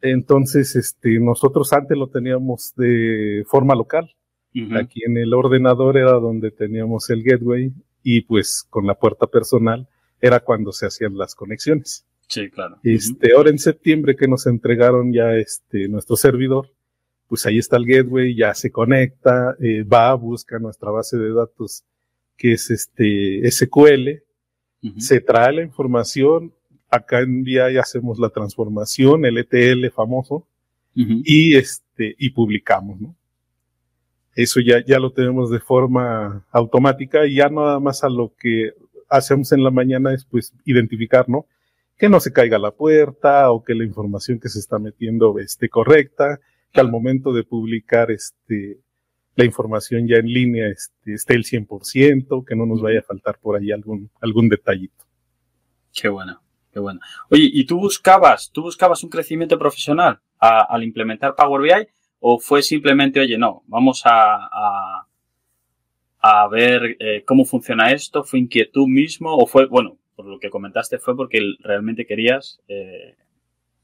[0.02, 4.14] Entonces, este, nosotros antes lo teníamos de forma local.
[4.74, 7.72] Aquí en el ordenador era donde teníamos el gateway
[8.04, 9.88] y pues con la puerta personal
[10.20, 12.06] era cuando se hacían las conexiones.
[12.28, 12.78] Sí, claro.
[12.84, 16.70] Este, ahora en septiembre que nos entregaron ya este, nuestro servidor,
[17.28, 21.84] pues ahí está el gateway, ya se conecta, eh, va, busca nuestra base de datos
[22.38, 24.24] que es este SQL
[24.98, 26.54] se trae la información,
[26.89, 30.45] acá en VI hacemos la transformación, el ETL famoso,
[30.95, 33.15] y este, y publicamos, ¿no?
[34.36, 38.73] Eso ya, ya lo tenemos de forma automática y ya nada más a lo que
[39.10, 41.45] hacemos en la mañana es pues identificar, ¿no?
[41.97, 45.69] Que no se caiga la puerta o que la información que se está metiendo esté
[45.69, 46.39] correcta,
[46.71, 48.80] que al momento de publicar este,
[49.36, 53.39] la información ya en línea este, esté el 100%, que no nos vaya a faltar
[53.39, 55.06] por ahí algún, algún detallito.
[55.93, 56.99] Qué bueno, qué bueno.
[57.29, 61.88] Oye, ¿y tú buscabas, tú buscabas un crecimiento profesional al implementar Power BI
[62.19, 65.05] o fue simplemente, oye, no, vamos a,
[66.21, 68.23] a, ver eh, cómo funciona esto?
[68.23, 73.15] ¿Fue inquietud mismo o fue, bueno, por lo que comentaste fue porque realmente querías eh,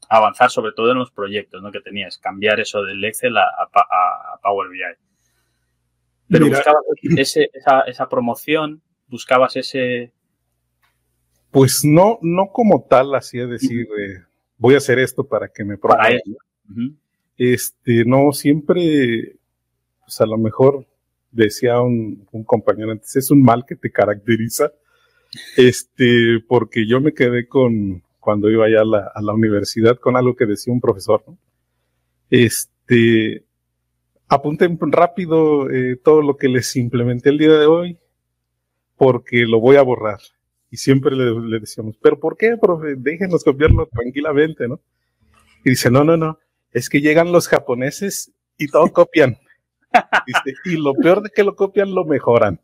[0.08, 1.72] avanzar sobre todo en los proyectos ¿no?
[1.72, 4.80] que tenías, cambiar eso del Excel a, a, Power BI.
[6.28, 6.82] Pero buscabas
[7.16, 10.12] ese, esa, esa promoción, buscabas ese...
[11.56, 14.22] Pues no, no como tal, así es decir, eh,
[14.58, 16.20] voy a hacer esto para que me promuevan.
[17.38, 19.38] Este, no, siempre,
[20.00, 20.86] pues a lo mejor
[21.30, 24.70] decía un, un, compañero antes, es un mal que te caracteriza.
[25.56, 30.14] Este, porque yo me quedé con, cuando iba allá a la, a la universidad, con
[30.14, 31.38] algo que decía un profesor, ¿no?
[32.28, 33.46] Este,
[34.28, 37.98] apunten rápido eh, todo lo que les implementé el día de hoy,
[38.98, 40.20] porque lo voy a borrar.
[40.76, 42.96] Y siempre le, le decíamos, ¿pero por qué, profe?
[42.98, 44.78] Déjenos copiarlo tranquilamente, ¿no?
[45.64, 46.38] Y dice, no, no, no,
[46.70, 49.38] es que llegan los japoneses y todo copian.
[50.26, 52.60] Dice, y lo peor de que lo copian, lo mejoran.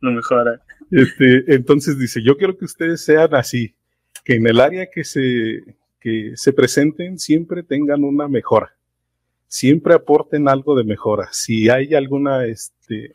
[0.00, 0.60] Lo mejoran.
[0.90, 3.74] Este, entonces dice, yo quiero que ustedes sean así,
[4.22, 5.64] que en el área que se,
[5.98, 8.76] que se presenten siempre tengan una mejora.
[9.48, 11.30] Siempre aporten algo de mejora.
[11.32, 13.14] Si hay alguna, este,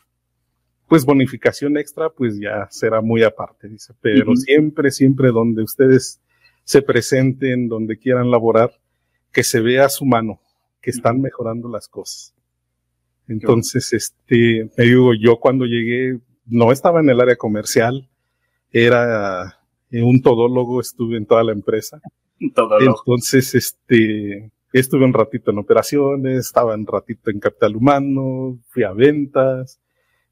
[0.92, 3.94] pues bonificación extra, pues ya será muy aparte, dice.
[4.02, 6.20] Pero siempre, siempre donde ustedes
[6.66, 8.74] se presenten, donde quieran laborar,
[9.32, 10.42] que se vea su mano,
[10.82, 12.36] que están mejorando las cosas.
[13.30, 18.10] Entonces, este, me digo, yo cuando llegué, no estaba en el área comercial,
[18.70, 19.62] era
[19.94, 22.02] un todólogo, estuve en toda la empresa.
[22.38, 28.92] Entonces, este, estuve un ratito en operaciones, estaba un ratito en capital humano, fui a
[28.92, 29.81] ventas,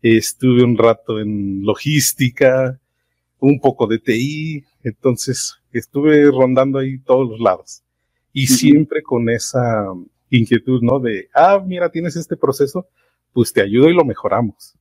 [0.02, 2.80] estuve un rato en logística,
[3.40, 7.84] un poco de TI, entonces estuve rondando ahí todos los lados
[8.34, 9.86] y siempre con esa
[10.30, 11.00] inquietud, ¿no?
[11.00, 12.88] De, ah, mira, tienes este proceso,
[13.34, 14.76] pues te ayudo y lo mejoramos.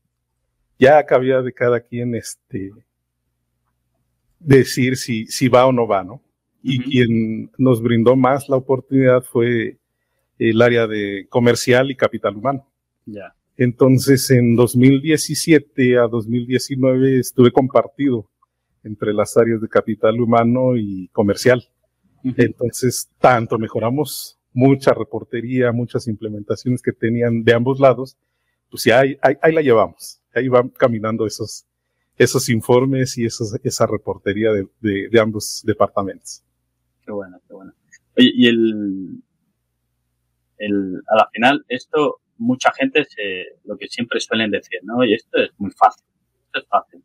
[0.79, 2.73] Ya cabía de cada quien este
[4.39, 6.23] decir si, si va o no va, ¿no?
[6.63, 9.79] Y quien nos brindó más la oportunidad fue
[10.39, 12.67] el área de comercial y capital humano.
[13.07, 13.35] Ya.
[13.59, 18.31] Entonces, en 2017 a 2019 estuve compartido
[18.85, 21.65] entre las áreas de capital humano y comercial.
[22.23, 28.17] Entonces, tanto mejoramos mucha reportería, muchas implementaciones que tenían de ambos lados,
[28.71, 30.21] pues ya ahí, ahí, la llevamos.
[30.33, 31.67] Ahí van caminando esos,
[32.17, 36.45] esos informes y esos, esa reportería de, de, ambos departamentos.
[37.05, 37.73] Qué bueno, qué bueno.
[38.17, 39.23] Oye, y el,
[40.59, 45.05] el, a la final, esto, mucha gente se, lo que siempre suelen decir, ¿no?
[45.05, 46.07] Y esto es muy fácil.
[46.47, 47.05] Esto es fácil.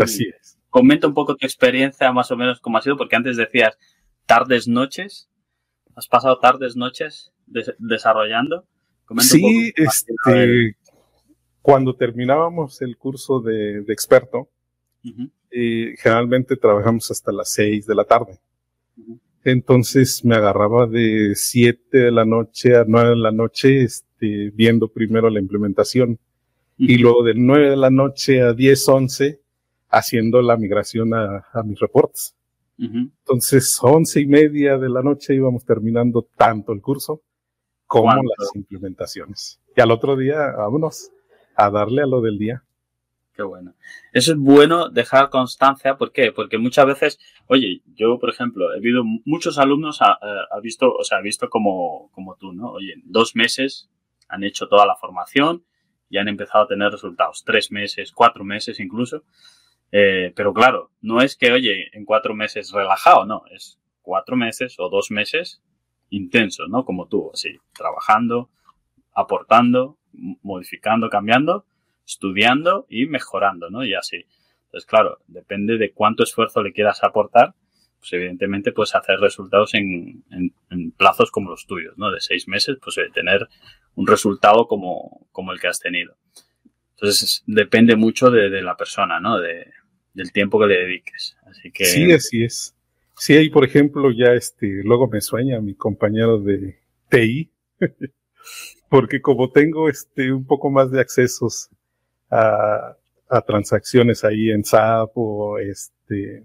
[0.00, 0.58] Así es.
[0.70, 3.78] Comenta un poco tu experiencia, más o menos, cómo ha sido, porque antes decías,
[4.26, 5.30] tardes, noches.
[5.94, 7.32] ¿Has pasado tardes, noches
[7.78, 8.66] desarrollando?
[9.18, 10.76] sí, este,
[11.62, 14.50] cuando terminábamos el curso de, experto,
[15.50, 18.38] eh, generalmente trabajamos hasta las seis de la tarde.
[19.48, 24.88] Entonces me agarraba de siete de la noche a nueve de la noche, este, viendo
[24.88, 26.18] primero la implementación.
[26.76, 29.40] Y luego de nueve de la noche a diez, once,
[29.88, 32.34] haciendo la migración a mis reportes.
[32.76, 37.22] Entonces, once y media de la noche íbamos terminando tanto el curso
[37.86, 39.60] como las implementaciones.
[39.76, 41.12] Y al otro día, vámonos
[41.54, 42.64] a darle a lo del día.
[43.36, 43.74] Qué bueno.
[44.14, 45.98] Eso es bueno dejar constancia.
[45.98, 46.32] ¿Por qué?
[46.32, 47.18] Porque muchas veces,
[47.48, 50.18] oye, yo, por ejemplo, he visto muchos alumnos, ha,
[50.62, 52.70] visto, o sea, ha visto como, como tú, ¿no?
[52.70, 53.90] Oye, en dos meses
[54.28, 55.66] han hecho toda la formación
[56.08, 57.44] y han empezado a tener resultados.
[57.44, 59.24] Tres meses, cuatro meses incluso.
[59.92, 64.76] Eh, pero claro, no es que, oye, en cuatro meses relajado, no, es cuatro meses
[64.78, 65.62] o dos meses
[66.08, 66.86] intensos, ¿no?
[66.86, 68.48] Como tú, así, trabajando,
[69.14, 69.98] aportando,
[70.42, 71.66] modificando, cambiando,
[72.06, 73.84] estudiando y mejorando, ¿no?
[73.84, 74.24] Y así.
[74.66, 77.54] Entonces, claro, depende de cuánto esfuerzo le quieras aportar,
[77.98, 80.24] pues evidentemente puedes hacer resultados en,
[80.70, 82.10] en, plazos como los tuyos, ¿no?
[82.10, 83.48] De seis meses, pues tener
[83.94, 86.16] un resultado como, como el que has tenido.
[86.92, 89.40] Entonces depende mucho de, la persona, ¿no?
[89.40, 89.66] De,
[90.14, 91.36] del tiempo que le dediques.
[91.46, 91.84] Así que...
[91.84, 92.74] Sí, así es.
[93.18, 97.50] Sí, ahí, por ejemplo, ya este, luego me sueña mi compañero de TI,
[98.90, 101.70] porque como tengo este, un poco más de accesos
[102.30, 102.96] a,
[103.28, 106.44] a transacciones ahí en SAP o este,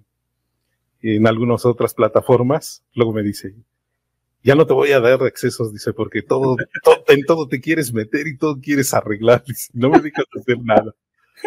[1.02, 3.56] en algunas otras plataformas, luego me dice,
[4.44, 6.58] ya no te voy a dar accesos, dice, porque todo,
[7.08, 10.94] en todo te quieres meter y todo quieres arreglar, no me dejas hacer nada.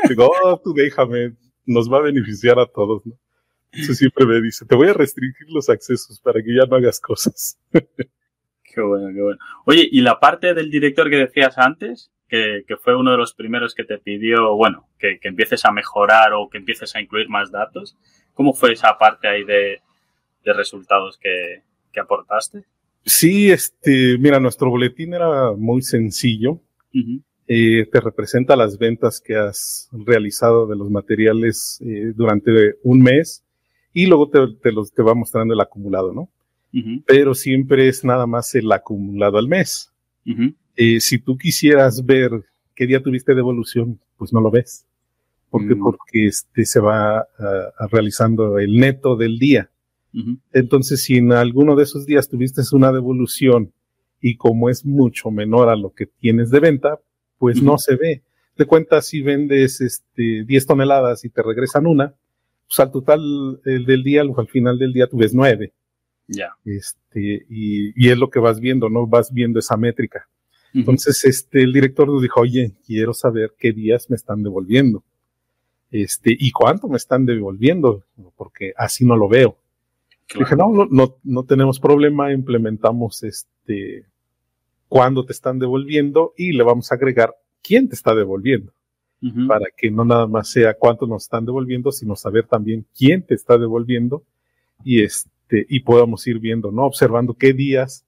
[0.08, 3.14] Digo, oh, tú déjame, nos va a beneficiar a todos, ¿no?
[3.72, 7.00] Eso siempre me dice, te voy a restringir los accesos para que ya no hagas
[7.00, 7.58] cosas.
[7.70, 9.38] Qué bueno, qué bueno.
[9.66, 12.10] Oye, ¿y la parte del director que decías antes?
[12.28, 15.70] Que, que fue uno de los primeros que te pidió, bueno, que, que, empieces a
[15.70, 17.96] mejorar o que empieces a incluir más datos.
[18.32, 19.80] ¿Cómo fue esa parte ahí de,
[20.44, 22.64] de resultados que, que, aportaste?
[23.04, 26.60] Sí, este, mira, nuestro boletín era muy sencillo.
[26.94, 33.02] Uh eh, te representa las ventas que has realizado de los materiales eh, durante un
[33.02, 33.44] mes
[33.92, 36.28] y luego te, te, los, te va mostrando el acumulado, ¿no?
[37.06, 39.92] Pero siempre es nada más el acumulado al mes.
[40.76, 42.30] Eh, si tú quisieras ver
[42.74, 44.87] qué día tuviste devolución, pues no lo ves.
[45.50, 45.82] porque Mm.
[45.84, 47.26] Porque este se va a-
[47.78, 49.70] a realizando el neto del día.
[50.52, 53.72] Entonces, si en alguno de esos días tuviste una devolución
[54.20, 56.98] y como es mucho menor a lo que tienes de venta,
[57.38, 58.22] pues no se ve.
[58.56, 62.14] De cuenta, si vendes este 10 toneladas y te regresan una,
[62.66, 65.72] pues al total el del día, al final del día tú ves nueve.
[66.26, 66.50] Ya.
[66.64, 69.06] Este, y, y es lo que vas viendo, ¿no?
[69.06, 70.26] Vas viendo esa métrica.
[70.74, 75.04] Entonces, este, el director nos dijo, oye, quiero saber qué días me están devolviendo.
[75.90, 78.02] Este, y cuánto me están devolviendo,
[78.37, 79.56] porque así no lo veo.
[80.26, 80.44] Claro.
[80.44, 84.04] Dije, no, no, no, no tenemos problema, implementamos este,
[84.88, 88.72] cuándo te están devolviendo y le vamos a agregar quién te está devolviendo,
[89.48, 93.34] para que no nada más sea cuánto nos están devolviendo, sino saber también quién te
[93.34, 94.22] está devolviendo
[94.84, 96.84] y este, y podamos ir viendo, ¿no?
[96.84, 98.04] Observando qué días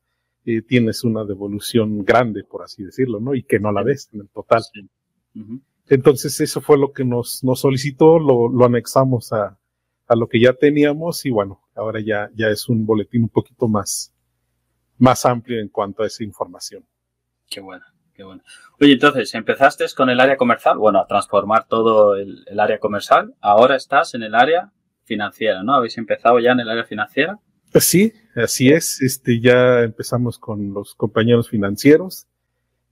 [0.46, 3.34] eh, tienes una devolución grande, por así decirlo, ¿no?
[3.34, 4.62] Y que no la ves en el total.
[4.62, 4.88] Sí.
[5.88, 9.58] Entonces eso fue lo que nos, nos solicitó, lo, lo anexamos a,
[10.06, 13.68] a lo que ya teníamos y bueno, ahora ya, ya es un boletín un poquito
[13.68, 14.14] más,
[14.98, 16.84] más amplio en cuanto a esa información.
[17.48, 18.42] Qué bueno, qué bueno.
[18.80, 23.34] Oye, entonces, empezaste con el área comercial, bueno, a transformar todo el, el área comercial.
[23.40, 24.72] Ahora estás en el área
[25.04, 25.74] financiera, ¿no?
[25.74, 27.38] Habéis empezado ya en el área financiera.
[27.74, 29.00] Sí, así es.
[29.02, 32.26] Este, ya empezamos con los compañeros financieros.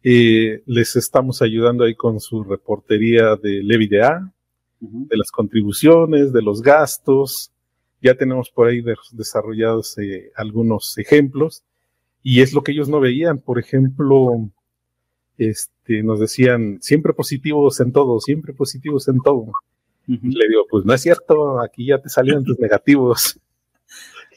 [0.03, 4.33] Eh, les estamos ayudando ahí con su reportería de Levy de A,
[4.81, 7.51] de las contribuciones, de los gastos.
[8.03, 11.63] Ya tenemos por ahí de- desarrollados eh, algunos ejemplos
[12.23, 13.39] y es lo que ellos no veían.
[13.39, 14.51] Por ejemplo,
[15.39, 19.53] este, nos decían siempre positivos en todo, siempre positivos en todo.
[20.07, 23.41] Le digo, pues no es cierto, aquí ya te salieron tus negativos.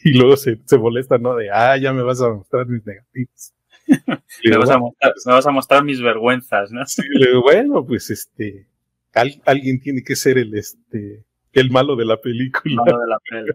[0.03, 1.35] Y luego se, se molesta, ¿no?
[1.35, 3.53] De, ah, ya me vas a mostrar mis negativos.
[4.43, 6.85] Me vas, a "Bueno, mostrar, me vas a mostrar mis vergüenzas, ¿no?
[6.85, 8.67] Sí, le digo, bueno, pues este,
[9.13, 12.75] al- alguien tiene que ser el, este, el malo de la película.
[12.85, 13.51] Malo de la peli.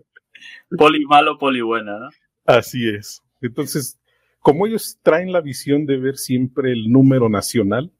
[0.76, 2.08] Poli malo, poli buena, ¿no?
[2.46, 3.22] Así es.
[3.42, 3.98] Entonces,
[4.40, 7.92] como ellos traen la visión de ver siempre el número nacional,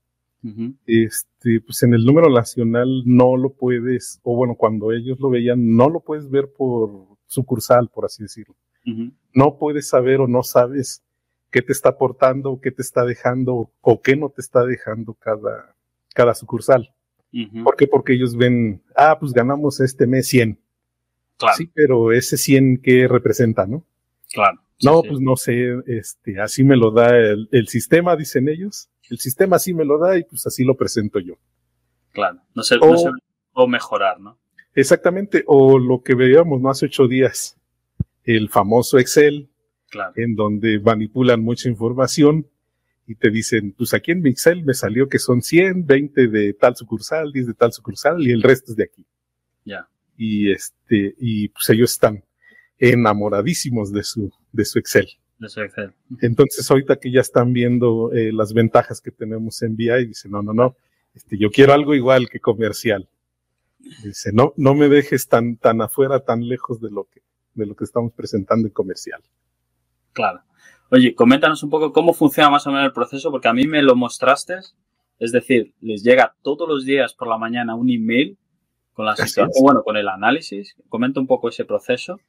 [0.87, 5.77] este, pues en el número nacional no lo puedes, o bueno, cuando ellos lo veían,
[5.77, 8.55] no lo puedes ver por sucursal, por así decirlo.
[9.33, 11.03] No puedes saber o no sabes
[11.51, 15.75] qué te está aportando, qué te está dejando o qué no te está dejando cada,
[16.15, 16.93] cada sucursal.
[17.65, 17.87] ¿Por qué?
[17.87, 20.59] Porque ellos ven, ah, pues ganamos este mes 100.
[21.39, 23.85] Claro, Sí, pero ese 100 ¿qué representa, no?
[24.33, 24.61] claro.
[24.85, 25.09] No, sí.
[25.11, 28.89] pues no sé, este, así me lo da el, el sistema, dicen ellos.
[29.09, 31.35] El sistema así me lo da y pues así lo presento yo.
[32.11, 32.41] Claro.
[32.53, 33.09] No sé, O- no sé,
[33.53, 34.39] o mejorar, ¿no?
[34.75, 37.57] Exactamente, o lo que veíamos no hace ocho días,
[38.25, 39.49] el famoso Excel,
[39.91, 40.13] Claro.
[40.17, 42.47] en donde manipulan mucha información
[43.07, 46.55] y te dicen, pues aquí en mi Excel me salió que son 100, 20 de
[46.55, 49.05] tal sucursal, 10 de tal sucursal y el resto es de aquí.
[49.67, 49.87] Ya.
[50.17, 52.25] Y este, y pues ellos están
[52.79, 55.09] enamoradísimos de su, de su Excel.
[55.39, 55.93] De su Excel.
[56.21, 60.43] Entonces, ahorita que ya están viendo eh, las ventajas que tenemos en VI, dice, no,
[60.43, 60.77] no, no,
[61.15, 63.09] este, yo quiero algo igual que comercial.
[64.03, 67.23] Dice, no, no me dejes tan, tan afuera, tan lejos de lo que,
[67.55, 69.21] de lo que estamos presentando en comercial.
[70.13, 70.41] Claro.
[70.91, 73.83] Oye, coméntanos un poco cómo funciona más o menos el proceso, porque a mí me
[73.83, 74.57] lo mostraste.
[75.19, 78.37] Es decir, les llega todos los días por la mañana un email
[78.93, 80.77] con la situación, bueno, con el análisis.
[80.91, 82.21] Comenta un poco ese proceso.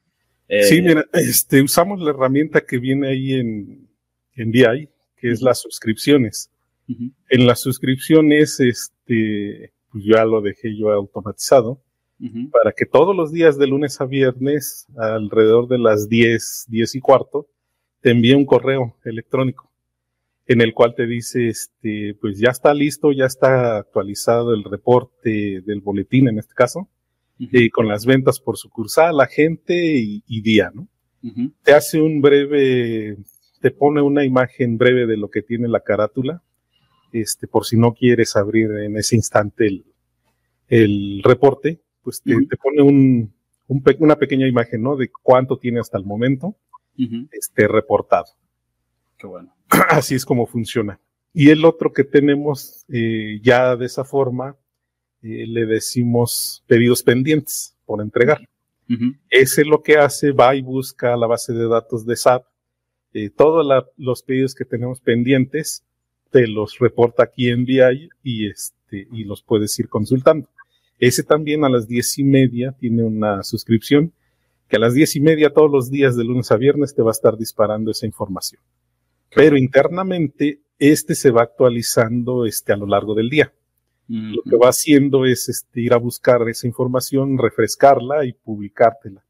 [0.48, 3.86] Eh, Sí, mira, este, usamos la herramienta que viene ahí en,
[4.34, 6.50] en VI, que es las suscripciones.
[6.88, 11.80] En las suscripciones, este, pues ya lo dejé yo automatizado.
[12.50, 17.00] para que todos los días de lunes a viernes, alrededor de las 10, 10 y
[17.00, 17.46] cuarto,
[18.00, 19.70] te envíe un correo electrónico
[20.46, 25.62] en el cual te dice, este, pues ya está listo, ya está actualizado el reporte
[25.64, 26.88] del boletín en este caso,
[27.38, 30.88] y con las ventas por sucursal, la gente y, día, ¿no?
[31.62, 33.16] Te hace un breve,
[33.60, 36.42] te pone una imagen breve de lo que tiene la carátula,
[37.14, 39.84] este, por si no quieres abrir en ese instante el,
[40.68, 43.32] el reporte, pues te, pone un,
[43.98, 44.96] una pequeña imagen, ¿no?
[44.96, 46.56] De cuánto tiene hasta el momento,
[47.30, 48.26] este, reportado.
[49.16, 49.54] Qué bueno.
[49.88, 51.00] Así es como funciona.
[51.32, 54.56] Y el otro que tenemos eh, ya de esa forma,
[55.22, 58.46] eh, le decimos pedidos pendientes por entregar.
[59.30, 62.44] Ese lo que hace, va y busca la base de datos de SAP,
[63.14, 63.64] eh, todos
[63.96, 65.84] los pedidos que tenemos pendientes,
[66.34, 70.48] te los reporta aquí en VI y, este, y los puedes ir consultando.
[70.98, 74.12] Ese también a las diez y media tiene una suscripción
[74.66, 77.10] que a las diez y media todos los días de lunes a viernes te va
[77.10, 78.60] a estar disparando esa información.
[79.32, 83.52] Pero internamente este se va actualizando este, a lo largo del día.
[84.08, 89.24] Lo que va haciendo es este, ir a buscar esa información, refrescarla y publicártela.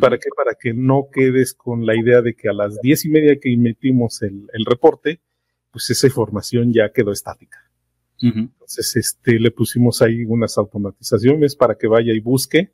[0.00, 0.30] ¿Para qué?
[0.34, 3.52] Para que no quedes con la idea de que a las diez y media que
[3.52, 5.20] emitimos el, reporte,
[5.78, 7.70] pues esa información ya quedó estática.
[8.20, 12.72] Entonces, este, le pusimos ahí unas automatizaciones para que vaya y busque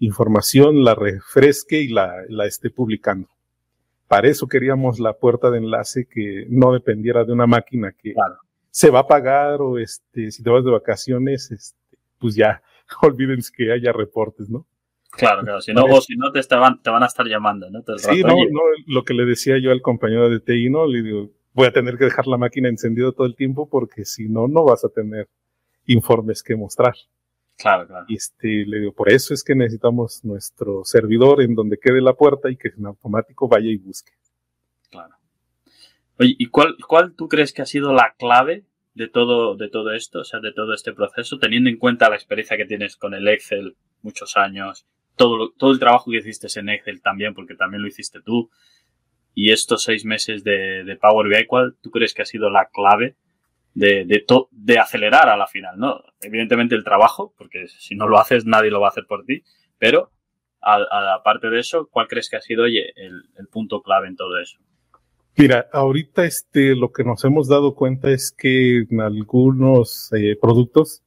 [0.00, 3.28] información, la refresque y la, la esté publicando.
[4.08, 8.14] Para eso queríamos la puerta de enlace que no dependiera de una máquina que
[8.68, 12.64] se va a pagar o este, si te vas de vacaciones, este, pues ya
[13.02, 14.66] olvídense que haya reportes, ¿no?
[15.12, 17.80] Claro, claro, si no, si no te, estaban, te van a estar llamando, ¿no?
[17.96, 20.88] sí, no, no, lo que le decía yo al compañero de TI, ¿no?
[20.88, 24.28] Le digo, voy a tener que dejar la máquina encendida todo el tiempo porque si
[24.28, 25.28] no, no vas a tener
[25.86, 26.94] informes que mostrar.
[27.56, 28.04] Claro, claro.
[28.08, 32.14] Y este, le digo, por eso es que necesitamos nuestro servidor en donde quede la
[32.14, 34.12] puerta y que en automático vaya y busque.
[34.90, 35.14] Claro.
[36.18, 39.92] Oye, ¿y cuál, cuál tú crees que ha sido la clave de todo, de todo
[39.92, 43.14] esto, o sea, de todo este proceso, teniendo en cuenta la experiencia que tienes con
[43.14, 44.86] el Excel, muchos años,
[45.16, 48.50] todo, todo el trabajo que hiciste en Excel también, porque también lo hiciste tú,
[49.34, 52.68] y estos seis meses de, de Power BI, ¿cuál tú crees que ha sido la
[52.72, 53.16] clave
[53.74, 56.02] de, de, de acelerar a la final, ¿no?
[56.20, 59.42] Evidentemente el trabajo, porque si no lo haces nadie lo va a hacer por ti,
[59.78, 60.10] pero
[60.64, 64.58] aparte de eso, ¿cuál crees que ha sido oye, el, punto clave en todo eso?
[65.36, 71.02] Mira, ahorita este, lo que nos hemos dado cuenta es que en algunos eh, productos,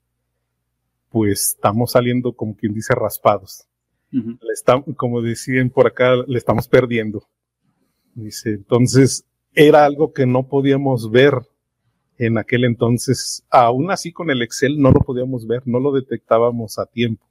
[1.09, 3.67] pues estamos saliendo como quien dice raspados.
[4.95, 7.23] como decían por acá, le estamos perdiendo.
[8.17, 11.33] Dice, entonces era algo que no podíamos ver
[12.17, 16.79] en aquel entonces, aún así con el Excel no lo podíamos ver, no lo detectábamos
[16.79, 17.23] a tiempo.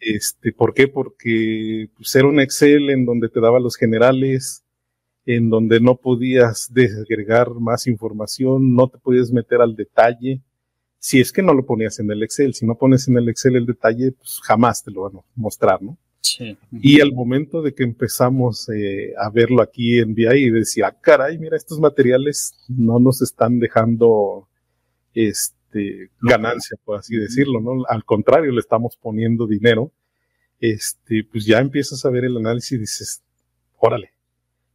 [0.00, 0.88] Este, ¿por qué?
[0.88, 4.64] Porque pues, era un Excel en donde te daba los generales,
[5.26, 10.42] en donde no podías desagregar más información, no te podías meter al detalle.
[10.98, 13.54] Si es que no lo ponías en el Excel, si no pones en el Excel
[13.54, 15.96] el detalle, pues jamás te lo van a mostrar, ¿no?
[16.72, 20.96] Y al momento de que empezamos eh, a verlo aquí en VI y decir, ah,
[21.00, 24.48] caray, mira, estos materiales no nos están dejando
[25.12, 27.84] este, ganancia, por así decirlo, ¿no?
[27.88, 29.92] Al contrario, le estamos poniendo dinero.
[30.60, 33.22] Este, pues ya empiezas a ver el análisis y dices,
[33.78, 34.12] órale,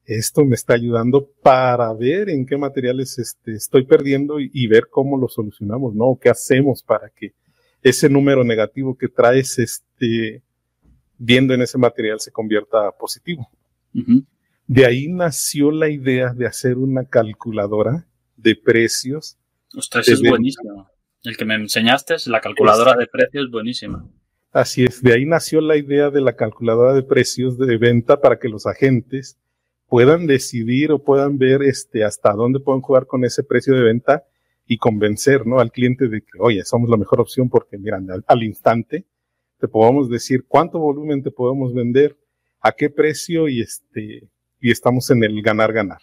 [0.05, 4.87] esto me está ayudando para ver en qué materiales este, estoy perdiendo y, y, ver
[4.89, 6.17] cómo lo solucionamos, ¿no?
[6.21, 7.33] ¿Qué hacemos para que
[7.81, 10.43] ese número negativo que traes, este,
[11.19, 13.47] viendo en ese material se convierta positivo.
[14.65, 18.07] De ahí nació la idea de hacer una calculadora
[18.37, 19.37] de precios.
[19.75, 20.89] Ostras, es buenísimo.
[21.23, 24.07] El que me enseñaste es la calculadora de precios, buenísima.
[24.51, 28.39] Así es, de ahí nació la idea de la calculadora de precios de venta para
[28.39, 29.37] que los agentes
[29.87, 34.23] puedan decidir o puedan ver este hasta dónde pueden jugar con ese precio de venta
[34.65, 35.59] y convencer ¿no?
[35.59, 39.05] al cliente de que, oye, somos la mejor opción porque, miran, al instante
[39.59, 42.17] te podemos decir cuánto volumen te podemos vender,
[42.61, 44.27] a qué precio y este,
[44.59, 46.01] y estamos en el ganar, ganar.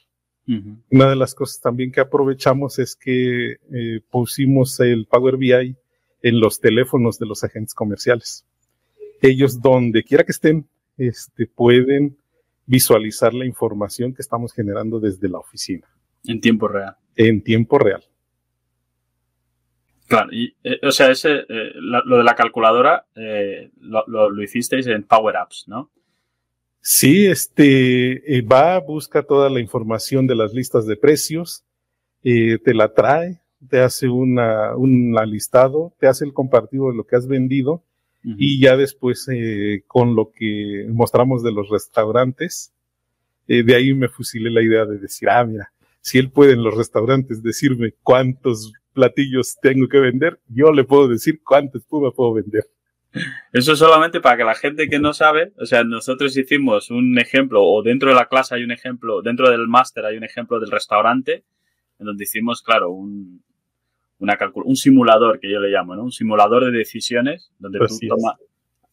[0.92, 5.76] Una de las cosas también que aprovechamos es que eh, pusimos el Power BI
[6.22, 8.44] en los teléfonos de los agentes comerciales.
[9.20, 12.16] Ellos, donde quiera que estén, este, pueden
[12.64, 15.88] visualizar la información que estamos generando desde la oficina.
[16.24, 16.96] En tiempo real.
[17.16, 18.04] En tiempo real.
[20.06, 24.86] Claro, y, eh, o sea, ese, eh, lo de la calculadora eh, lo, lo, hicisteis
[24.86, 25.90] en Power Apps, ¿no?
[26.80, 31.64] Sí, este va, busca toda la información de las listas de precios,
[32.22, 37.16] te la trae, te hace una, un listado, te hace el compartido de lo que
[37.16, 37.82] has vendido
[38.22, 42.72] Y ya después, eh, con lo que mostramos de los restaurantes,
[43.46, 46.62] eh, de ahí me fusilé la idea de decir, ah, mira, si él puede en
[46.64, 52.32] los restaurantes decirme cuántos platillos tengo que vender, yo le puedo decir cuánta espuma puedo
[52.32, 52.64] vender.
[53.52, 57.62] Eso solamente para que la gente que no sabe, o sea, nosotros hicimos un ejemplo,
[57.62, 60.70] o dentro de la clase hay un ejemplo, dentro del máster hay un ejemplo del
[60.70, 61.44] restaurante,
[61.98, 63.42] en donde hicimos, claro, un,
[64.18, 66.04] una un simulador que yo le llamo, ¿no?
[66.04, 67.86] Un simulador de decisiones, donde tú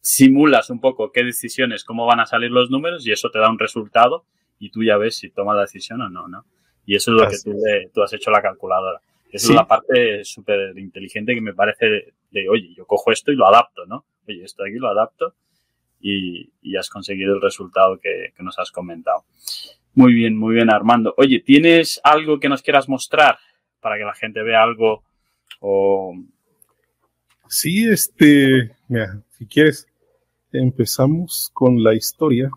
[0.00, 3.50] simulas un poco qué decisiones, cómo van a salir los números y eso te da
[3.50, 4.26] un resultado
[4.58, 6.44] y tú ya ves si toma la decisión o no, ¿no?
[6.86, 7.58] Y eso es lo que tú,
[7.92, 9.00] tú, has hecho la calculadora.
[9.34, 13.34] Esa es la parte súper inteligente que me parece de, oye, yo cojo esto y
[13.34, 14.04] lo adapto, ¿no?
[14.28, 15.34] Oye, esto de aquí lo adapto
[16.00, 19.24] y, y has conseguido el resultado que, que, nos has comentado.
[19.94, 21.14] Muy bien, muy bien, Armando.
[21.16, 23.38] Oye, ¿tienes algo que nos quieras mostrar
[23.80, 25.02] para que la gente vea algo
[25.58, 26.14] o...
[27.48, 29.88] Sí, este, mira, si quieres,
[30.52, 32.50] empezamos con la historia.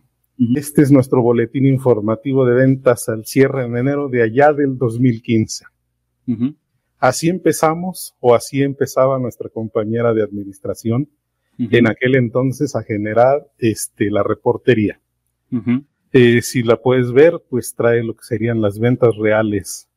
[0.56, 5.66] Este es nuestro boletín informativo de ventas al cierre en enero de allá del 2015.
[7.00, 11.10] Así empezamos, o así empezaba nuestra compañera de administración
[11.60, 15.00] en aquel entonces a generar este, la reportería.
[16.14, 19.88] Eh, si la puedes ver, pues trae lo que serían las ventas reales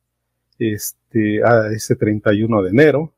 [0.59, 3.13] este, a ese 31 de enero.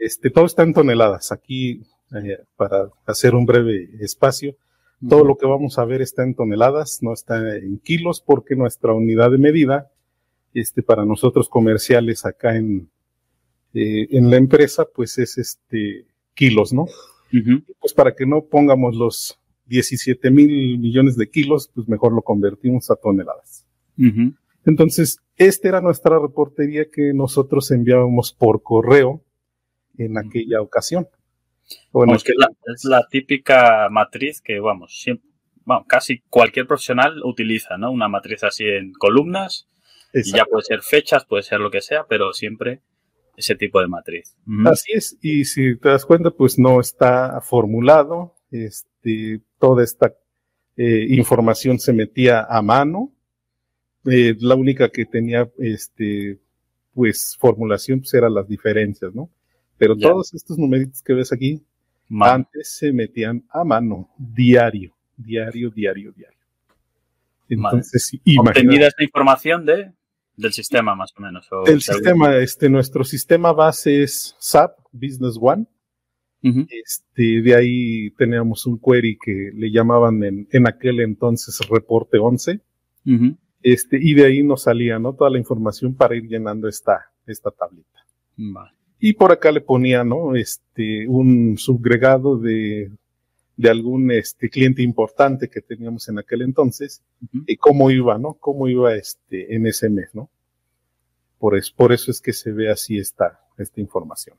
[0.00, 1.32] este, todo está en toneladas.
[1.32, 1.82] Aquí,
[2.14, 4.56] eh, para hacer un breve espacio,
[5.08, 8.92] todo lo que vamos a ver está en toneladas, no está en kilos, porque nuestra
[8.92, 9.90] unidad de medida,
[10.54, 12.90] este, para nosotros comerciales acá en,
[13.74, 16.86] eh, en la empresa, pues es este, kilos, ¿no?
[17.78, 22.90] Pues para que no pongamos los 17 mil millones de kilos, pues mejor lo convertimos
[22.90, 23.66] a toneladas.
[24.64, 29.22] Entonces, esta era nuestra reportería que nosotros enviábamos por correo
[29.96, 31.06] en aquella ocasión.
[31.92, 32.32] Bueno, es, que
[32.74, 35.28] es la típica matriz que, vamos, siempre,
[35.86, 37.92] casi cualquier profesional utiliza, ¿no?
[37.92, 39.68] Una matriz así en columnas
[40.12, 42.80] y ya puede ser fechas, puede ser lo que sea, pero siempre
[43.36, 44.36] ese tipo de matriz.
[44.66, 50.14] Así es, y si te das cuenta, pues no está formulado, este, toda esta
[50.76, 53.12] eh, información se metía a mano,
[54.04, 56.38] eh, la única que tenía, este,
[56.94, 59.30] pues formulación, pues eran las diferencias, ¿no?
[59.78, 61.62] Pero todos estos numeritos que ves aquí,
[62.20, 66.38] antes se metían a mano, diario, diario, diario, diario.
[67.48, 69.92] Entonces, Obtenida esta información de
[70.40, 71.48] del sistema, más o menos.
[71.66, 75.66] el sistema, este, nuestro sistema base es SAP Business One.
[76.42, 82.60] este, de ahí teníamos un query que le llamaban en, en aquel entonces reporte 11.
[83.62, 85.14] este, y de ahí nos salía ¿no?
[85.14, 87.88] toda la información para ir llenando esta, esta tablita.
[88.98, 90.34] Y por acá le ponía ¿no?
[90.34, 92.90] este, un subgregado de
[93.60, 97.02] de algún este, cliente importante que teníamos en aquel entonces
[97.46, 98.38] y cómo iba, ¿no?
[98.40, 100.30] Cómo iba este, en ese mes, ¿no?
[101.38, 104.38] Por, es, por eso es que se ve así esta, esta información.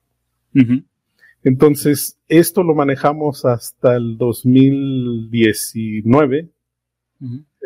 [1.44, 6.50] Entonces, esto lo manejamos hasta el 2019.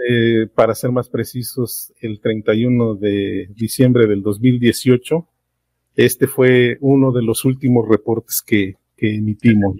[0.10, 5.26] Eh, para ser más precisos, el 31 de diciembre del 2018.
[5.95, 9.78] Este fue uno de los últimos reportes que, que emitimos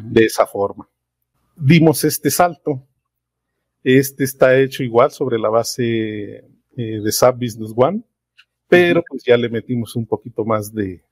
[0.00, 0.88] de esa forma.
[1.54, 2.86] Dimos este salto.
[3.84, 6.44] Este está hecho igual sobre la base
[6.76, 8.02] eh, de SAP Business One,
[8.68, 11.04] pero pues ya le metimos un poquito más de,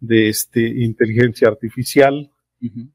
[0.00, 2.30] de este inteligencia artificial,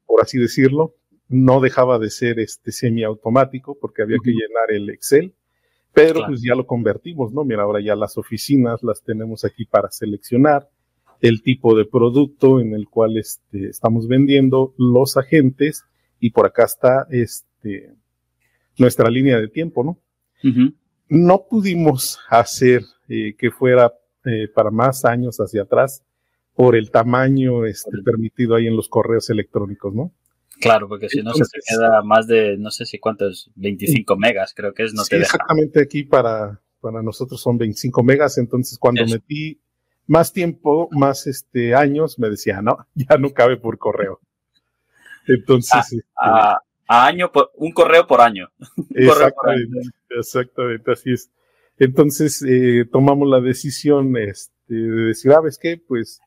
[0.06, 0.94] por así decirlo.
[1.28, 5.34] No dejaba de ser este semiautomático porque había que llenar el Excel,
[5.94, 7.42] pero pues ya lo convertimos, ¿no?
[7.44, 10.68] Mira, ahora ya las oficinas las tenemos aquí para seleccionar
[11.22, 15.84] el tipo de producto en el cual este, estamos vendiendo, los agentes,
[16.18, 17.94] y por acá está este,
[18.76, 19.98] nuestra línea de tiempo, ¿no?
[21.08, 23.92] No pudimos hacer eh, que fuera
[24.24, 26.02] eh, para más años hacia atrás
[26.54, 30.12] por el tamaño este, permitido ahí en los correos electrónicos, ¿no?
[30.60, 34.52] Claro, porque si no se te queda más de, no sé si cuántos, 25 megas,
[34.54, 35.26] creo que es, no te deja.
[35.26, 39.60] Exactamente aquí para, para nosotros son 25 megas, entonces cuando metí
[40.12, 44.20] más tiempo, más este años, me decía, no, ya no cabe por correo.
[45.26, 46.04] Entonces, a, este,
[46.86, 48.48] a, año, por, un correo por año.
[48.94, 51.30] Exactamente, exactamente, así es.
[51.78, 55.78] Entonces, eh, tomamos la decisión este, de decir, ah, ¿ves qué?
[55.78, 56.20] Pues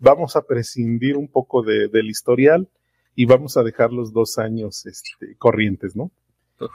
[0.00, 2.68] vamos a prescindir un poco de, del historial
[3.14, 6.10] y vamos a dejar los dos años este, corrientes, ¿no?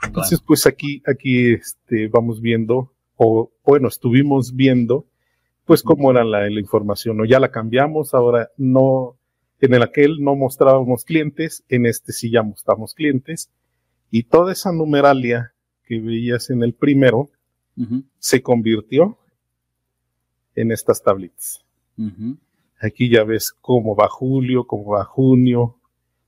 [0.02, 5.06] Entonces, pues aquí, aquí este, vamos viendo, o bueno, estuvimos viendo
[5.64, 9.16] pues cómo era la, información, o ya la cambiamos, ahora no,
[9.60, 13.50] En el aquel no mostrábamos clientes, en este sí ya mostramos clientes.
[14.10, 15.54] Y toda esa numeralia
[15.84, 17.30] que veías en el primero
[18.18, 19.18] se convirtió
[20.54, 21.64] en estas tablitas.
[22.80, 25.78] Aquí ya ves cómo va julio, cómo va junio,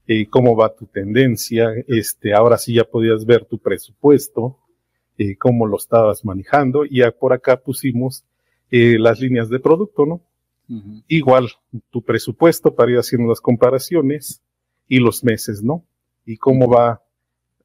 [0.06, 1.70] eh, cómo va tu tendencia.
[1.86, 4.58] Este, ahora sí ya podías ver tu presupuesto,
[5.18, 6.84] eh, cómo lo estabas manejando.
[6.84, 8.24] Y ya por acá pusimos
[8.70, 10.22] eh, las líneas de producto, ¿no?
[11.06, 11.48] Igual
[11.90, 14.42] tu presupuesto para ir haciendo las comparaciones
[14.88, 15.84] y los meses, ¿no?
[16.24, 17.04] Y cómo va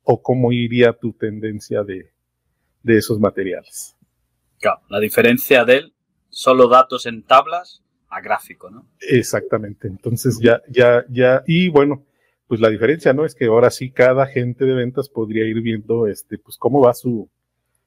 [0.04, 2.12] o cómo iría tu tendencia de,
[2.84, 3.96] de esos materiales.
[4.60, 5.92] Claro, la diferencia de
[6.30, 8.86] solo datos en tablas a gráfico, ¿no?
[9.00, 9.88] Exactamente.
[9.88, 12.06] Entonces ya, ya, ya, y bueno,
[12.48, 13.26] pues la diferencia, ¿no?
[13.26, 16.94] Es que ahora sí cada agente de ventas podría ir viendo, este, pues cómo va
[16.94, 17.30] su,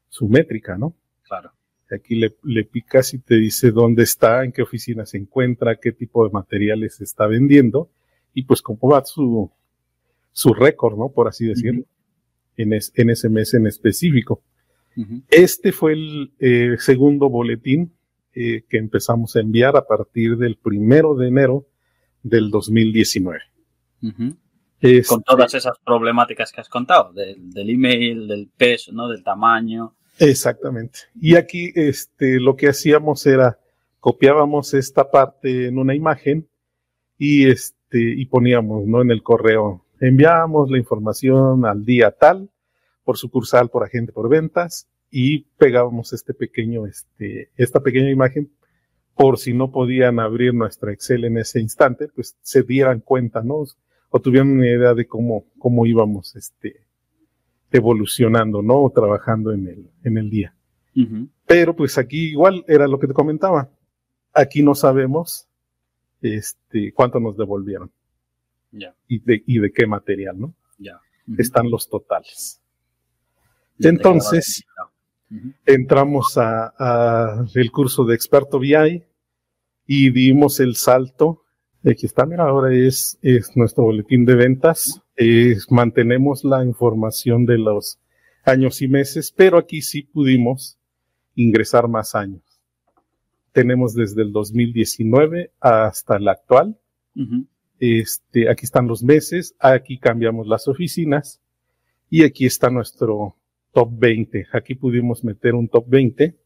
[0.08, 0.94] su métrica, ¿no?
[1.22, 1.52] Claro.
[1.94, 5.92] Aquí le, le picas y te dice dónde está, en qué oficina se encuentra, qué
[5.92, 7.90] tipo de materiales está vendiendo
[8.34, 9.50] y pues cómo va su,
[10.32, 11.08] su récord, ¿no?
[11.08, 11.84] Por así decirlo,
[12.56, 14.42] en, en ese mes en específico.
[15.28, 17.92] Este fue el eh, segundo boletín
[18.32, 21.66] eh, que empezamos a enviar a partir del primero de enero
[22.22, 23.40] del 2019.
[24.80, 29.08] Este Con todas esas problemáticas que has contado, del, email, del peso, ¿no?
[29.08, 29.94] Del tamaño.
[30.18, 31.00] Exactamente.
[31.20, 33.58] Y aquí este, lo que hacíamos era
[34.00, 36.46] copiábamos esta parte en una imagen
[37.18, 42.50] y este y poníamos no en el correo enviábamos la información al día tal
[43.04, 48.50] por sucursal por agente por ventas y pegábamos este pequeño, este, esta pequeña imagen
[49.14, 53.62] por si no podían abrir nuestra Excel en ese instante, pues se dieran cuenta, ¿no?
[54.10, 56.83] O tuvieran una idea de cómo, cómo íbamos, este,
[57.74, 58.84] evolucionando, ¿no?
[58.84, 60.54] O trabajando en el, en el día.
[61.44, 63.68] Pero pues aquí igual era lo que te comentaba.
[64.32, 65.48] Aquí no sabemos,
[66.22, 67.90] este, cuánto nos devolvieron.
[68.70, 68.94] Ya.
[69.08, 70.54] Y de, y de qué material, ¿no?
[70.78, 71.00] Ya.
[71.36, 72.60] Están los totales.
[73.80, 74.64] Entonces,
[75.66, 79.04] entramos a, el curso de experto BI
[79.86, 81.42] y dimos el salto.
[81.84, 85.03] Aquí está, mira, ahora es, es nuestro boletín de ventas.
[85.70, 87.98] Mantenemos la información de los
[88.44, 90.78] años y meses, pero aquí sí pudimos
[91.34, 92.42] ingresar más años.
[93.52, 96.78] Tenemos desde el 2019 hasta el actual.
[97.78, 101.40] Este, aquí están los meses, aquí cambiamos las oficinas
[102.10, 103.36] y aquí está nuestro
[103.72, 104.48] top 20.
[104.52, 106.36] Aquí pudimos meter un top 20.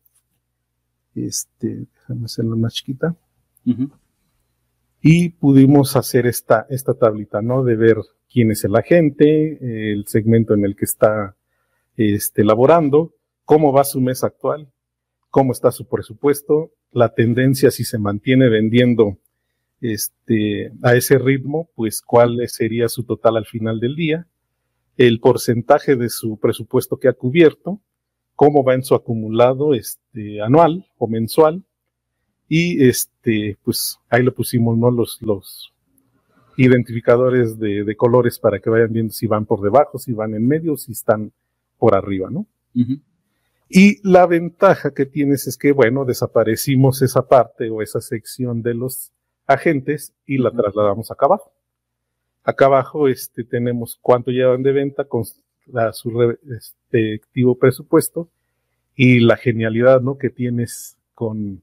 [1.15, 3.17] Este, déjame hacerlo más chiquita.
[5.01, 7.63] Y pudimos hacer esta, esta tablita, ¿no?
[7.63, 7.97] De ver
[8.31, 11.37] quién es el agente, el segmento en el que está
[11.97, 14.69] este, elaborando, cómo va su mes actual,
[15.31, 19.19] cómo está su presupuesto, la tendencia si se mantiene vendiendo
[19.81, 24.27] este, a ese ritmo, pues cuál sería su total al final del día
[24.99, 27.81] el porcentaje de su presupuesto que ha cubierto,
[28.35, 31.65] cómo va en su acumulado este, anual o mensual,
[32.49, 34.91] y este, pues ahí le pusimos ¿no?
[34.91, 35.73] los, los
[36.57, 40.47] identificadores de, de, colores para que vayan viendo si van por debajo, si van en
[40.47, 41.33] medio, si están
[41.79, 42.47] por arriba, ¿no?
[43.69, 48.75] Y la ventaja que tienes es que, bueno, desaparecimos esa parte o esa sección de
[48.75, 49.13] los
[49.47, 51.53] agentes y la trasladamos acá abajo.
[52.45, 58.31] Acá abajo este, tenemos cuánto llevan de venta con su respectivo presupuesto
[58.97, 60.17] y la genialidad ¿no?
[60.17, 61.63] que tienes con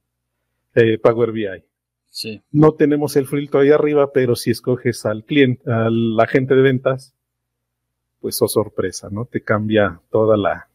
[0.76, 1.63] eh, Power BI.
[2.09, 2.41] Sí.
[2.51, 7.15] No tenemos el filtro ahí arriba, pero si escoges al cliente, al agente de ventas,
[8.19, 9.26] pues oh sorpresa, ¿no?
[9.26, 10.69] Te cambia toda la,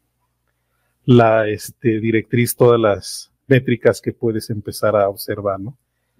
[1.05, 5.77] la este, directriz, todas las métricas que puedes empezar a observar, ¿no?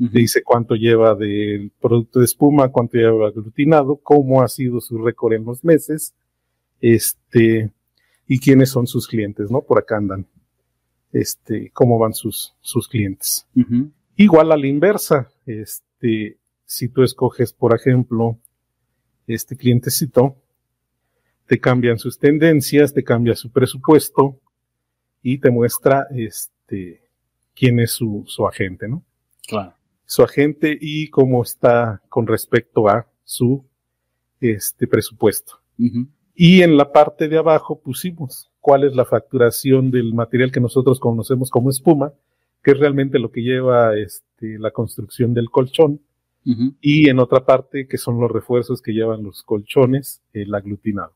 [0.10, 5.34] dice cuánto lleva del producto de espuma, cuánto lleva aglutinado, cómo ha sido su récord
[5.34, 6.16] en los meses,
[6.80, 7.72] este,
[8.28, 9.62] y quiénes son sus clientes, ¿no?
[9.62, 10.26] Por acá andan,
[11.12, 13.48] este, cómo van sus, sus clientes.
[14.16, 18.38] Igual a la inversa, este, si tú escoges, por ejemplo,
[19.28, 20.38] este clientecito,
[21.48, 24.40] te cambian sus tendencias, te cambia su presupuesto
[25.22, 27.02] y te muestra, este,
[27.54, 29.04] quién es su, su agente, ¿no?
[29.48, 29.76] Claro
[30.12, 33.66] su agente y cómo está con respecto a su
[34.42, 35.62] este presupuesto.
[36.36, 41.00] Y en la parte de abajo pusimos cuál es la facturación del material que nosotros
[41.00, 42.14] conocemos como espuma,
[42.64, 46.00] que es realmente lo que lleva este, la construcción del colchón.
[46.82, 51.14] Y en otra parte, que son los refuerzos que llevan los colchones, el aglutinado.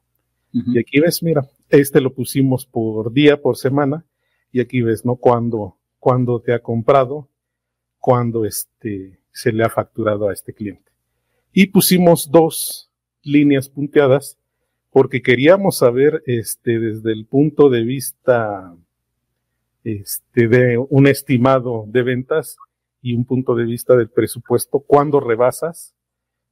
[0.52, 4.06] Y aquí ves, mira, este lo pusimos por día, por semana,
[4.52, 5.16] y aquí ves, ¿no?
[5.16, 7.28] Cuando, cuando te ha comprado,
[7.98, 10.92] cuando este, se le ha facturado a este cliente.
[11.52, 12.92] Y pusimos dos
[13.24, 14.38] líneas punteadas
[14.96, 18.74] porque queríamos saber este, desde el punto de vista
[19.84, 22.56] este, de un estimado de ventas
[23.02, 25.94] y un punto de vista del presupuesto, cuándo rebasas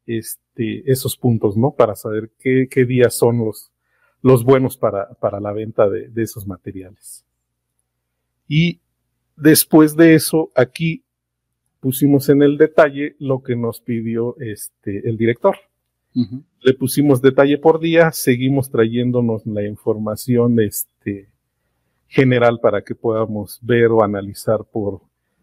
[0.06, 1.72] este, esos puntos, ¿no?
[1.72, 7.24] Para saber qué, días son los, buenos para, para la venta de, esos materiales.
[8.50, 8.82] Y
[9.38, 11.06] después de eso, aquí
[11.80, 14.36] pusimos en el detalle lo que nos pidió
[14.84, 15.56] el director.
[16.16, 21.30] Le pusimos detalle por día, seguimos trayéndonos la información este,
[22.08, 25.02] general para que podamos ver o analizar por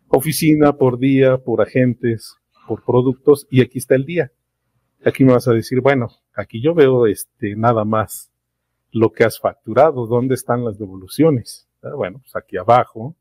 [0.09, 4.33] oficina, por día, por agentes, por productos, y aquí está el día.
[5.05, 8.31] Aquí me vas a decir, bueno, aquí yo veo este, nada más
[8.93, 11.69] lo que has facturado, dónde están las devoluciones.
[11.83, 13.17] Ah, bueno, pues aquí abajo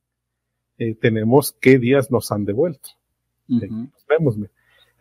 [0.77, 2.89] eh, tenemos qué días nos han devuelto.
[4.07, 4.37] vemos,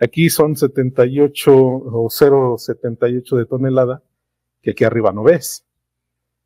[0.00, 4.02] aquí son 78 o 0,78 de tonelada,
[4.62, 5.64] que aquí arriba no ves.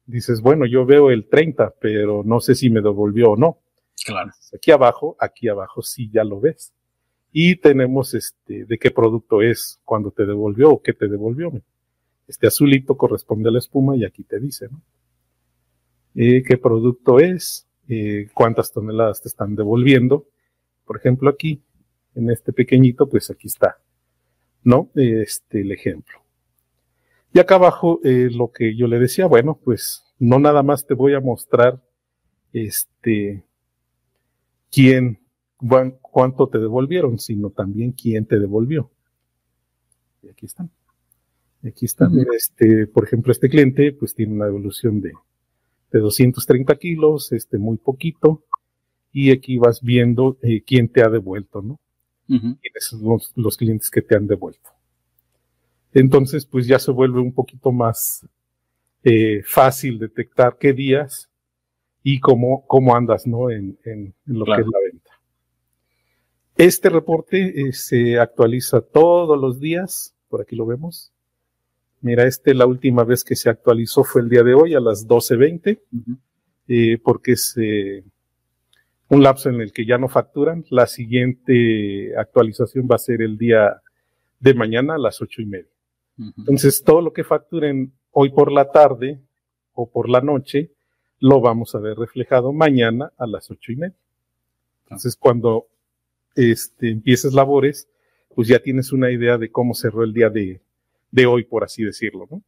[0.07, 3.61] Dices, bueno, yo veo el 30, pero no sé si me devolvió o no.
[4.05, 4.32] Claro.
[4.55, 6.72] Aquí abajo, aquí abajo sí ya lo ves
[7.32, 11.50] y tenemos este, de qué producto es cuando te devolvió o qué te devolvió.
[12.28, 14.82] Este azulito corresponde a la espuma y aquí te dice, ¿no?
[16.14, 20.28] Eh, qué producto es, eh, cuántas toneladas te están devolviendo.
[20.84, 21.62] Por ejemplo, aquí,
[22.14, 23.78] en este pequeñito, pues aquí está,
[24.62, 24.90] ¿no?
[24.94, 26.18] Este, el ejemplo.
[27.32, 30.94] Y acá abajo, eh, lo que yo le decía, bueno, pues no nada más te
[30.94, 31.82] voy a mostrar,
[32.52, 33.44] este,
[34.70, 35.22] quién
[36.00, 38.90] cuánto te devolvieron, sino también quién te devolvió.
[40.22, 40.70] Y aquí están.
[41.64, 42.12] Aquí están.
[42.36, 45.12] este, por ejemplo, este cliente, pues tiene una devolución de,
[45.92, 48.44] de 230 kilos, este, muy poquito.
[49.12, 51.78] Y aquí vas viendo eh, quién te ha devuelto, ¿no?
[52.41, 54.70] Quiénes son los, clientes que te han devuelto.
[55.93, 58.26] Entonces, pues ya se vuelve un poquito más
[59.03, 61.28] eh, fácil detectar qué días
[62.03, 63.51] y cómo, cómo andas, ¿no?
[63.51, 65.11] En, en, lo que es la venta.
[66.57, 71.12] Este reporte eh, se actualiza todos los días, por aquí lo vemos.
[72.01, 75.07] Mira, este la última vez que se actualizó fue el día de hoy a las
[75.07, 75.80] 12.20,
[76.68, 78.05] eh, porque es eh,
[79.12, 80.64] un lapso en el que ya no facturan.
[80.70, 83.82] La siguiente actualización va a ser el día
[84.40, 85.68] de mañana a las ocho y media.
[86.38, 89.20] Entonces, todo lo que facturen hoy por la tarde
[89.74, 90.70] o por la noche,
[91.18, 93.96] lo vamos a ver reflejado mañana a las ocho y media.
[94.84, 95.66] Entonces, cuando
[96.34, 97.88] este, empieces labores,
[98.34, 100.62] pues ya tienes una idea de cómo cerró el día de,
[101.26, 102.42] hoy, por así decirlo, ¿no?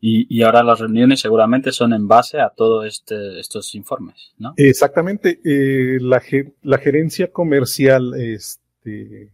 [0.00, 4.54] Y, ahora las reuniones seguramente son en base a todos este, estos informes, ¿no?
[4.56, 5.40] Exactamente.
[5.44, 6.22] Eh, la,
[6.62, 9.32] la, gerencia comercial este,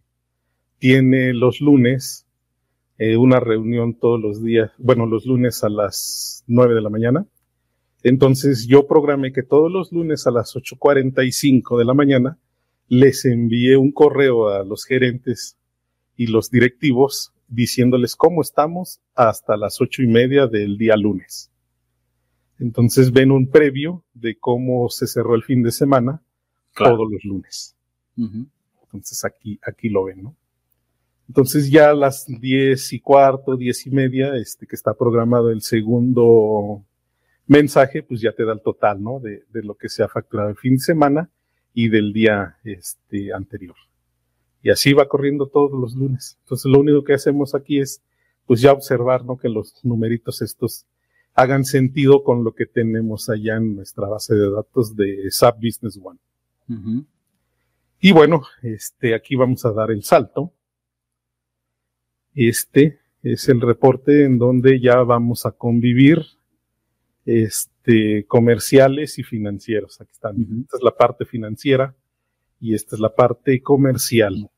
[0.78, 2.26] tiene los lunes
[2.96, 7.26] eh, una reunión todos los días, bueno, los lunes a las 9 de la mañana
[8.04, 12.38] entonces yo programé que todos los lunes a las 8.45 de la mañana
[12.86, 15.56] les envié un correo a los gerentes
[16.14, 21.50] y los directivos diciéndoles cómo estamos hasta las ocho y media del día lunes.
[22.58, 26.22] Entonces ven un previo de cómo se cerró el fin de semana
[26.74, 27.76] todos los lunes.
[28.16, 30.36] Entonces aquí, aquí lo ven, ¿no?
[31.28, 35.62] Entonces ya a las diez y cuarto, diez y media, este que está programado el
[35.62, 36.84] segundo
[37.46, 39.20] mensaje, pues ya te da el total, ¿no?
[39.20, 41.30] De, de, lo que se ha facturado el fin de semana
[41.72, 43.76] y del día este, anterior.
[44.64, 46.38] Y así va corriendo todos los lunes.
[46.40, 48.02] Entonces lo único que hacemos aquí es,
[48.46, 49.36] pues ya observar, ¿no?
[49.36, 50.86] Que los numeritos estos
[51.34, 56.00] hagan sentido con lo que tenemos allá en nuestra base de datos de SAP Business
[56.02, 56.18] One.
[58.00, 60.54] Y bueno, este, aquí vamos a dar el salto.
[62.34, 66.24] Este es el reporte en donde ya vamos a convivir
[67.26, 70.00] este, comerciales y financieros.
[70.00, 70.40] Aquí están.
[70.62, 71.94] Esta es la parte financiera
[72.64, 74.50] y esta es la parte comercial,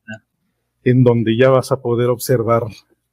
[0.84, 2.62] en donde ya vas a poder observar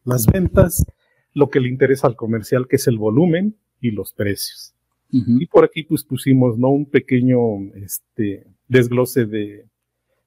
[0.05, 0.85] las ventas,
[1.33, 4.75] lo que le interesa al comercial, que es el volumen y los precios.
[5.09, 6.69] Y por aquí pues pusimos, ¿no?
[6.69, 9.65] Un pequeño, este, desglose de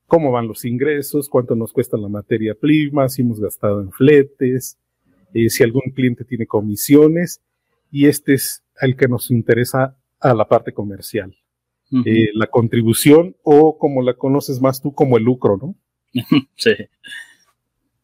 [0.06, 4.78] cómo van los ingresos, cuánto nos cuesta la materia prima, si hemos gastado en fletes,
[5.32, 7.40] eh, si algún cliente tiene comisiones,
[7.92, 11.36] y este es el que nos interesa a la parte comercial.
[12.04, 15.76] Eh, la contribución o como la conoces más tú como el lucro, ¿no?
[16.56, 16.72] sí.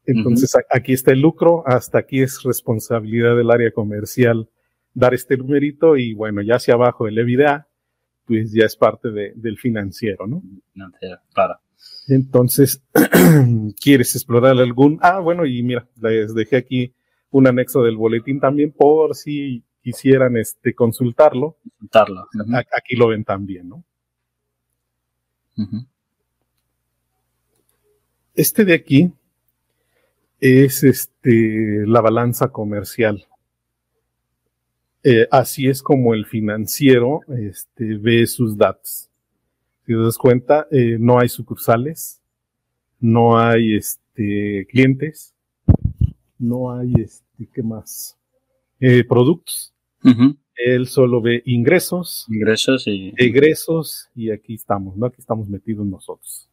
[0.06, 4.48] Entonces aquí está el lucro, hasta aquí es responsabilidad del área comercial
[4.94, 7.68] dar este numerito y bueno, ya hacia abajo el EBITDA,
[8.26, 10.42] pues ya es parte del financiero, ¿no?
[10.72, 11.54] Financiero, claro.
[12.08, 12.82] Entonces,
[13.82, 14.98] ¿quieres explorar algún?
[15.02, 16.94] Ah, bueno, y mira, les dejé aquí
[17.30, 21.58] un anexo del boletín también por si quisieran este, consultarlo.
[21.62, 22.28] Consultarlo.
[22.76, 23.84] Aquí lo ven también, ¿no?
[28.34, 29.12] Este de aquí
[30.40, 33.26] es este, la balanza comercial.
[35.04, 39.10] Eh, así es como el financiero este, ve sus datos.
[39.84, 42.20] Si te das cuenta, eh, no hay sucursales,
[43.00, 45.34] no hay este, clientes,
[46.38, 48.16] no hay, este, ¿qué más?
[48.78, 49.71] Eh, productos.
[50.54, 52.26] Él solo ve ingresos.
[52.28, 53.12] Ingresos y.
[53.16, 55.06] Egresos, y aquí estamos, ¿no?
[55.06, 56.48] Aquí estamos metidos nosotros.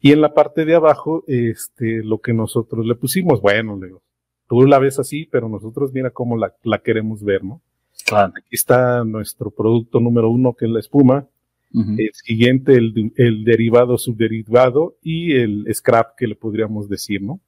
[0.00, 4.02] Y en la parte de abajo, este, lo que nosotros le pusimos, bueno, Leo,
[4.48, 7.60] tú la ves así, pero nosotros mira cómo la, la queremos ver, ¿no?
[8.06, 8.32] Claro.
[8.36, 11.28] Aquí está nuestro producto número uno, que es la espuma.
[11.72, 17.40] El siguiente, el, el, derivado, subderivado y el scrap, que le podríamos decir, ¿no?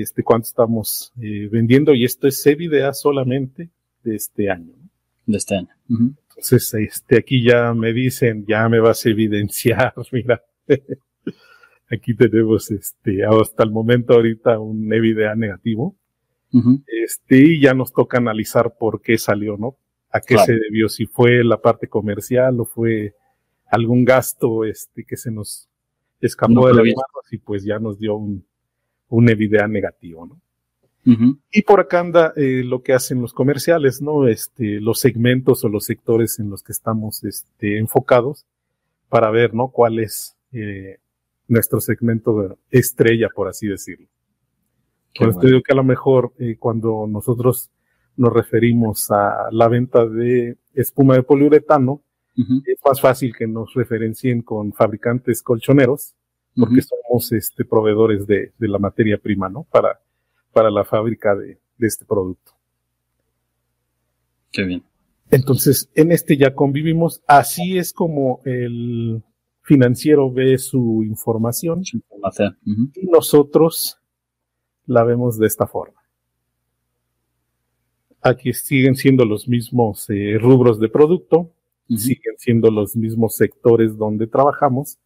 [0.00, 3.70] Este, cuánto estamos eh, vendiendo, y esto es Evidea solamente
[4.02, 4.72] de este año.
[4.76, 4.88] ¿no?
[5.26, 5.68] De este año.
[5.88, 10.42] Entonces, este, aquí ya me dicen, ya me vas a evidenciar, mira.
[11.90, 15.96] aquí tenemos, este, hasta el momento ahorita un Evidea negativo.
[16.86, 19.76] Este, y ya nos toca analizar por qué salió, ¿no?
[20.10, 23.14] A qué se debió, si fue la parte comercial o fue
[23.66, 25.68] algún gasto, este, que se nos
[26.20, 28.47] escapó de la manos y pues ya nos dio un,
[29.08, 30.40] un Evidea negativo, ¿no?
[31.50, 34.28] Y por acá anda eh, lo que hacen los comerciales, ¿no?
[34.28, 38.44] Este, los segmentos o los sectores en los que estamos este, enfocados
[39.08, 39.68] para ver, ¿no?
[39.68, 40.98] Cuál es eh,
[41.46, 44.06] nuestro segmento estrella, por así decirlo.
[45.18, 47.70] Por esto digo que a lo mejor eh, cuando nosotros
[48.16, 52.02] nos referimos a la venta de espuma de poliuretano,
[52.36, 56.14] es más fácil que nos referencien con fabricantes colchoneros,
[56.58, 59.64] porque somos este, proveedores de, de, la materia prima, ¿no?
[59.64, 60.00] Para,
[60.52, 62.52] para la fábrica de, de este producto.
[64.50, 64.82] Qué bien.
[65.30, 67.22] Entonces, en este ya convivimos.
[67.26, 69.22] Así es como el
[69.62, 71.84] financiero ve su información.
[71.84, 72.56] Su información.
[72.64, 73.98] Y nosotros
[74.86, 76.00] la vemos de esta forma.
[78.22, 81.52] Aquí siguen siendo los mismos eh, rubros de producto,
[81.88, 84.98] siguen siendo los mismos sectores donde trabajamos,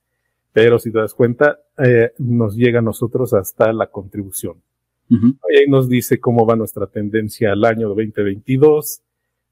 [0.52, 4.62] pero si te das cuenta, eh, nos llega a nosotros hasta la contribución.
[5.10, 9.02] Ahí nos dice cómo va nuestra tendencia al año 2022.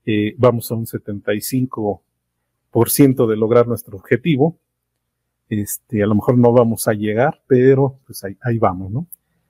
[0.06, 4.58] Eh, vamos a un 75% de lograr nuestro objetivo.
[5.50, 9.06] Este, a lo mejor no vamos a llegar, pero pues ahí, ahí vamos, ¿no?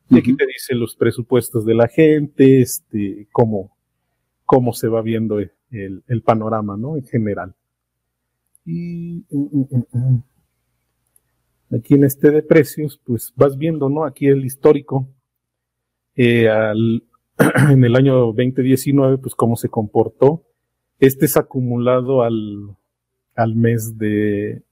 [0.08, 3.76] Y aquí te dice los presupuestos de la gente, este, cómo,
[4.44, 5.52] cómo se va viendo el,
[6.08, 6.96] el panorama, ¿no?
[6.96, 7.54] En general.
[8.66, 10.22] Y mm, mm, mm,
[11.70, 14.04] aquí en este de precios, pues vas viendo, ¿no?
[14.04, 15.08] Aquí el histórico.
[16.16, 17.04] Eh, al,
[17.70, 20.44] en el año 2019, pues cómo se comportó.
[20.98, 22.76] Este es acumulado al,
[23.34, 24.62] al mes de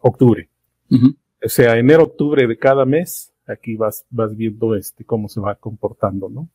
[0.00, 0.48] octubre.
[0.90, 5.54] O sea, enero, octubre de cada mes, aquí vas, vas viendo este, cómo se va
[5.54, 6.48] comportando, ¿no?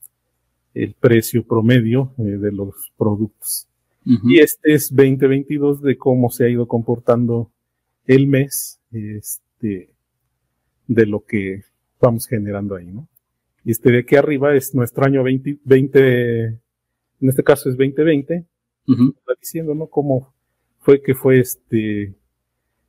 [0.73, 3.67] El precio promedio eh, de los productos.
[4.05, 7.49] Y este es 2022 de cómo se ha ido comportando
[8.05, 8.81] el mes,
[9.63, 9.89] este,
[10.87, 11.63] de lo que
[12.01, 13.07] vamos generando ahí, ¿no?
[13.63, 16.59] Y este de aquí arriba es nuestro año 20, 20 en
[17.21, 18.45] este caso es 2020,
[18.85, 19.87] está diciendo, ¿no?
[19.87, 20.33] Cómo
[20.79, 22.13] fue que fue este,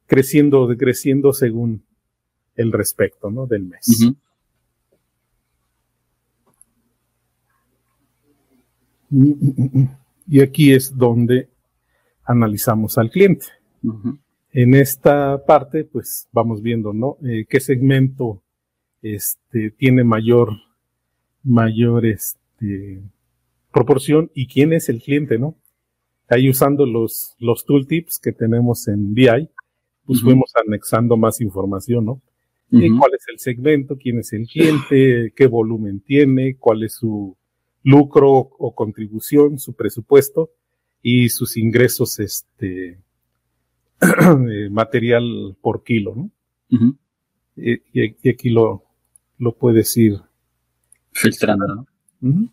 [0.07, 1.85] creciendo, decreciendo según
[2.57, 3.47] el respecto, ¿no?
[3.47, 3.87] Del mes.
[10.27, 11.49] y, aquí es donde
[12.25, 13.47] analizamos al cliente.
[14.57, 17.19] En esta parte, pues vamos viendo, ¿no?
[17.27, 18.41] Eh, qué segmento
[19.03, 20.53] este, tiene mayor,
[21.43, 23.03] mayor este,
[23.73, 25.57] proporción y quién es el cliente, ¿no?
[26.29, 29.51] Ahí usando los, los tooltips que tenemos en BI,
[30.07, 32.23] pues fuimos anexando más información, ¿no?
[32.71, 33.97] ¿Cuál es el segmento?
[33.97, 35.33] ¿Quién es el cliente?
[35.35, 36.57] ¿Qué volumen tiene?
[36.57, 37.37] ¿Cuál es su
[37.83, 39.59] lucro o contribución?
[39.59, 40.51] ¿Su presupuesto?
[41.03, 42.99] Y sus ingresos, este,
[44.71, 46.31] material por kilo, ¿no?
[47.57, 48.85] y, aquí lo,
[49.39, 50.21] lo puedes ir
[51.13, 51.87] filtrando,
[52.21, 52.51] ¿no?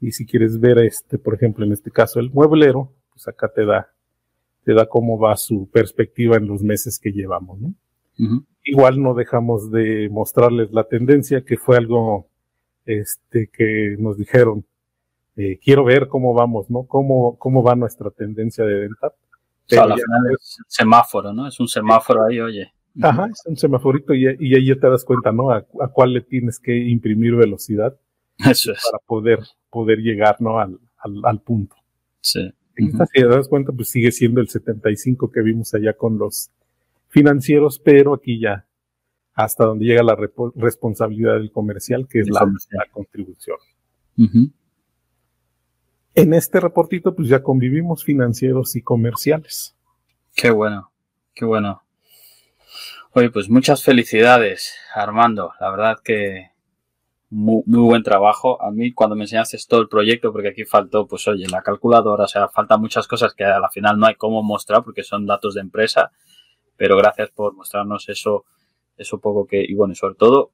[0.00, 3.64] Y si quieres ver este, por ejemplo, en este caso el mueblero, pues acá te
[3.64, 3.92] da
[4.64, 7.74] te da cómo va su perspectiva en los meses que llevamos, ¿no?
[8.64, 12.28] Igual no dejamos de mostrarles la tendencia, que fue algo
[12.84, 14.64] este, que nos dijeron,
[15.36, 16.84] eh, quiero ver cómo vamos, ¿no?
[16.84, 19.12] Cómo, cómo va nuestra tendencia de venta.
[19.70, 21.46] Al final es semáforo, ¿no?
[21.48, 22.72] Es un semáforo ahí, oye.
[23.00, 25.50] Ajá, es un semáforito y, ahí ya te das cuenta, ¿no?
[25.50, 27.96] A, cuál le tienes que imprimir velocidad.
[28.38, 28.82] Eso es.
[28.90, 29.38] Para poder,
[29.70, 30.58] poder llegar, ¿no?
[30.58, 30.78] Al,
[31.24, 31.76] al, punto.
[32.20, 32.52] Sí.
[32.76, 36.18] En esta, si te das cuenta, pues sigue siendo el 75 que vimos allá con
[36.18, 36.50] los
[37.08, 38.66] financieros, pero aquí ya
[39.34, 40.16] hasta donde llega la
[40.54, 42.46] responsabilidad del comercial, que es la,
[42.90, 43.56] contribución.
[46.14, 49.74] En este reportito, pues ya convivimos financieros y comerciales.
[50.34, 50.92] Qué bueno,
[51.34, 51.82] qué bueno.
[53.12, 55.52] Oye, pues muchas felicidades, Armando.
[55.58, 56.50] La verdad que
[57.30, 58.62] muy, buen trabajo.
[58.62, 62.24] A mí cuando me enseñaste todo el proyecto, porque aquí faltó, pues oye, la calculadora,
[62.24, 65.26] o sea, faltan muchas cosas que a la final no hay cómo mostrar porque son
[65.26, 66.12] datos de empresa,
[66.76, 68.44] pero gracias por mostrarnos eso,
[68.98, 70.50] eso poco que, y bueno, y sobre todo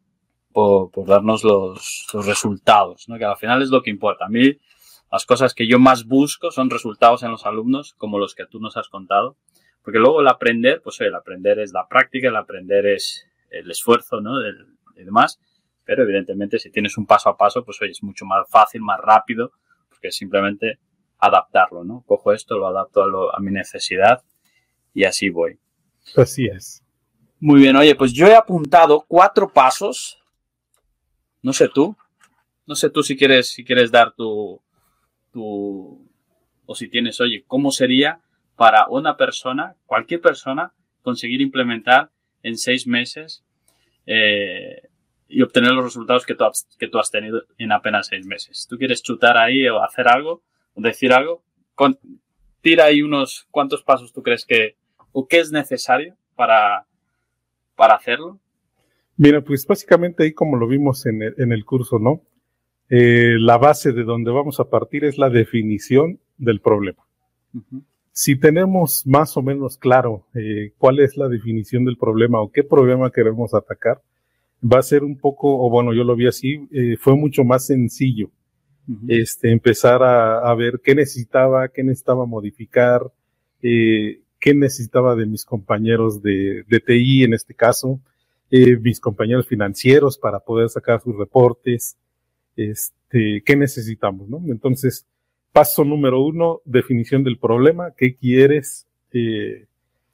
[0.53, 3.19] por, darnos los, los, resultados, ¿no?
[3.19, 4.27] que al final es lo que importa.
[4.27, 4.57] A mí
[5.11, 8.61] las cosas que yo más busco son resultados en los alumnos, como los que tú
[8.61, 9.37] nos has contado,
[9.83, 13.71] porque luego el aprender, pues oye, el aprender es la práctica, el aprender es el
[13.71, 14.35] esfuerzo, ¿no?
[14.97, 15.41] y demás,
[15.85, 19.01] pero evidentemente si tienes un paso a paso, pues oye, es mucho más fácil, más
[19.01, 19.53] rápido,
[19.89, 20.79] porque simplemente
[21.19, 22.05] adaptarlo, ¿no?
[22.07, 24.23] Cojo esto, lo adapto a, a mi necesidad
[24.93, 25.59] y así voy.
[26.17, 26.83] Así es.
[27.41, 30.23] Muy bien, oye, pues yo he apuntado cuatro pasos.
[31.41, 31.97] No sé tú.
[32.67, 34.61] No sé tú si quieres, si quieres dar tu,
[35.45, 38.21] o si tienes, oye, ¿cómo sería
[38.59, 40.73] para una persona, cualquier persona,
[41.03, 42.11] conseguir implementar
[42.43, 43.45] en seis meses
[44.05, 44.83] eh,
[45.29, 48.67] y obtener los resultados que tú, has, que tú has tenido en apenas seis meses.
[48.69, 50.43] ¿Tú quieres chutar ahí o hacer algo
[50.75, 51.45] o decir algo?
[52.61, 54.77] tira ahí unos cuantos pasos tú crees que
[55.13, 56.87] o qué es necesario para,
[57.77, 58.41] para hacerlo.
[59.17, 62.23] Mira, pues básicamente ahí como lo vimos en el, en el curso, ¿no?
[62.91, 67.03] Eh, la base de donde vamos a partir es la definición del problema.
[68.13, 72.65] Si tenemos más o menos claro eh, cuál es la definición del problema o qué
[72.65, 74.01] problema queremos atacar,
[74.63, 77.67] va a ser un poco, o bueno, yo lo vi así, eh, fue mucho más
[77.67, 78.31] sencillo
[79.07, 83.03] este, empezar a, ver qué necesitaba, qué necesitaba modificar,
[83.63, 88.01] eh, qué necesitaba de mis compañeros de, de TI en este caso,
[88.51, 91.97] eh, mis compañeros financieros para poder sacar sus reportes,
[92.59, 94.43] este, qué necesitamos, ¿no?
[94.49, 95.07] Entonces,
[95.53, 98.87] paso número uno, definición del problema, qué quieres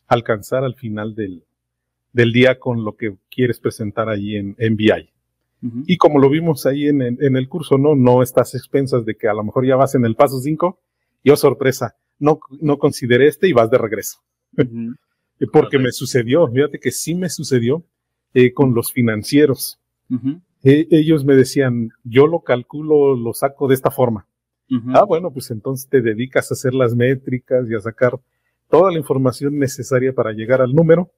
[0.07, 1.43] alcanzar al final del,
[2.13, 5.11] del día con lo que quieres presentar ahí en, en BI.
[5.87, 9.29] Y como lo vimos ahí en, en, el curso, no, no estás expensas de que
[9.29, 10.79] a lo mejor ya vas en el paso 5
[11.23, 14.19] y oh sorpresa, no, no consideré este y vas de regreso.
[15.53, 17.83] Porque me sucedió, fíjate que sí me sucedió
[18.35, 19.81] eh, con los financieros.
[20.65, 24.27] Eh, ellos me decían, yo lo calculo, lo saco de esta forma.
[24.95, 28.19] Ah, bueno, pues entonces te dedicas a hacer las métricas y a sacar
[28.69, 31.13] toda la información necesaria para llegar al número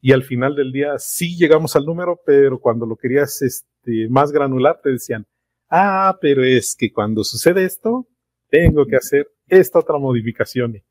[0.00, 4.30] y al final del día sí llegamos al número, pero cuando lo querías este, más
[4.30, 5.26] granular te decían,
[5.70, 8.06] ah, pero es que cuando sucede esto,
[8.50, 10.82] tengo que hacer esta otra modificación.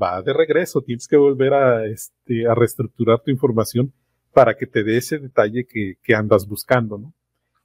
[0.00, 3.92] Va de regreso, tienes que volver a, este, a reestructurar tu información
[4.32, 7.12] para que te dé ese detalle que, que andas buscando, ¿no?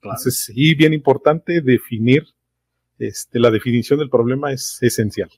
[0.02, 2.24] Entonces, sí, bien importante definir,
[2.98, 5.30] este, la definición del problema es esencial.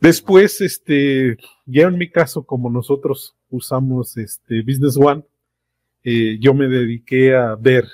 [0.00, 1.36] Después, este,
[1.66, 5.24] ya en mi caso, como nosotros usamos este Business One,
[6.04, 7.86] eh, yo me dediqué a ver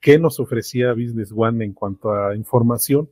[0.00, 3.08] qué nos ofrecía Business One en cuanto a información,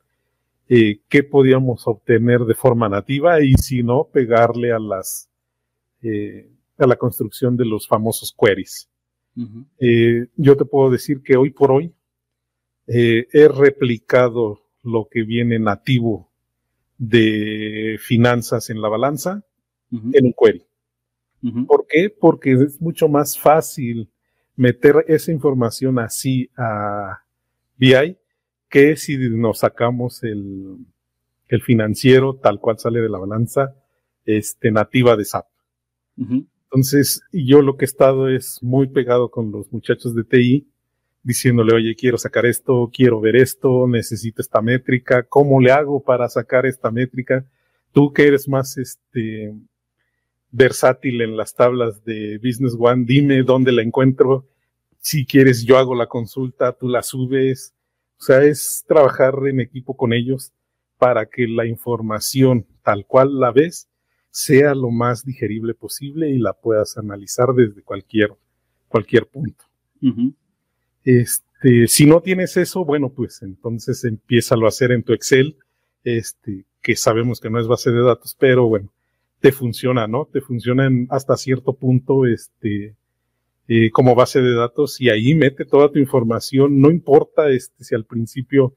[0.67, 5.29] eh, qué podíamos obtener de forma nativa y si no, pegarle a las,
[6.01, 8.89] eh, a la construcción de los famosos queries.
[9.35, 11.93] Yo te puedo decir que hoy por hoy
[12.87, 16.29] he replicado lo que viene nativo
[16.97, 19.43] de finanzas en la balanza
[19.91, 20.65] en un query.
[21.67, 22.09] ¿Por qué?
[22.09, 24.09] Porque es mucho más fácil
[24.55, 27.21] meter esa información así a
[27.77, 28.17] BI
[28.69, 30.77] que si nos sacamos el,
[31.47, 33.75] el financiero tal cual sale de la balanza
[34.25, 35.45] este, nativa de SAP.
[36.65, 40.67] Entonces, yo lo que he estado es muy pegado con los muchachos de TI
[41.23, 46.29] diciéndole, oye, quiero sacar esto, quiero ver esto, necesito esta métrica, ¿cómo le hago para
[46.29, 47.43] sacar esta métrica?
[47.91, 49.55] Tú que eres más este
[50.51, 54.47] versátil en las tablas de Business One, dime dónde la encuentro.
[54.99, 57.73] Si quieres, yo hago la consulta, tú la subes.
[58.19, 60.51] O sea, es trabajar en equipo con ellos
[60.97, 63.87] para que la información tal cual la ves
[64.35, 68.31] sea lo más digerible posible y la puedas analizar desde cualquier,
[68.89, 69.63] cualquier punto.
[71.05, 75.55] Este, si no tienes eso, bueno, pues entonces empieza a hacer en tu Excel,
[76.03, 78.91] este, que sabemos que no es base de datos, pero bueno,
[79.39, 80.25] te funciona, ¿no?
[80.25, 82.93] Te funciona hasta cierto punto, este,
[83.69, 87.95] eh, como base de datos y ahí mete toda tu información, no importa este, si
[87.95, 88.75] al principio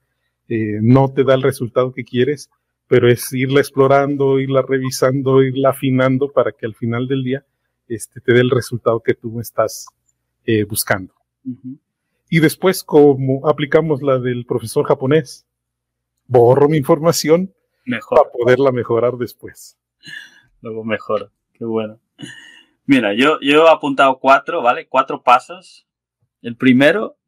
[0.48, 2.48] eh, no te da el resultado que quieres,
[2.88, 7.44] pero es irla explorando, irla revisando, irla afinando para que al final del día
[7.86, 9.86] este, te dé el resultado que tú estás
[10.44, 11.14] eh, buscando.
[12.30, 15.46] Y después, como aplicamos la del profesor japonés,
[16.26, 17.54] borro mi información
[18.08, 19.78] para poderla mejorar después.
[20.60, 22.00] Luego mejor, qué bueno.
[22.86, 24.88] Mira, yo, yo he apuntado cuatro, ¿vale?
[24.88, 25.86] Cuatro pasos.
[26.40, 27.18] El primero,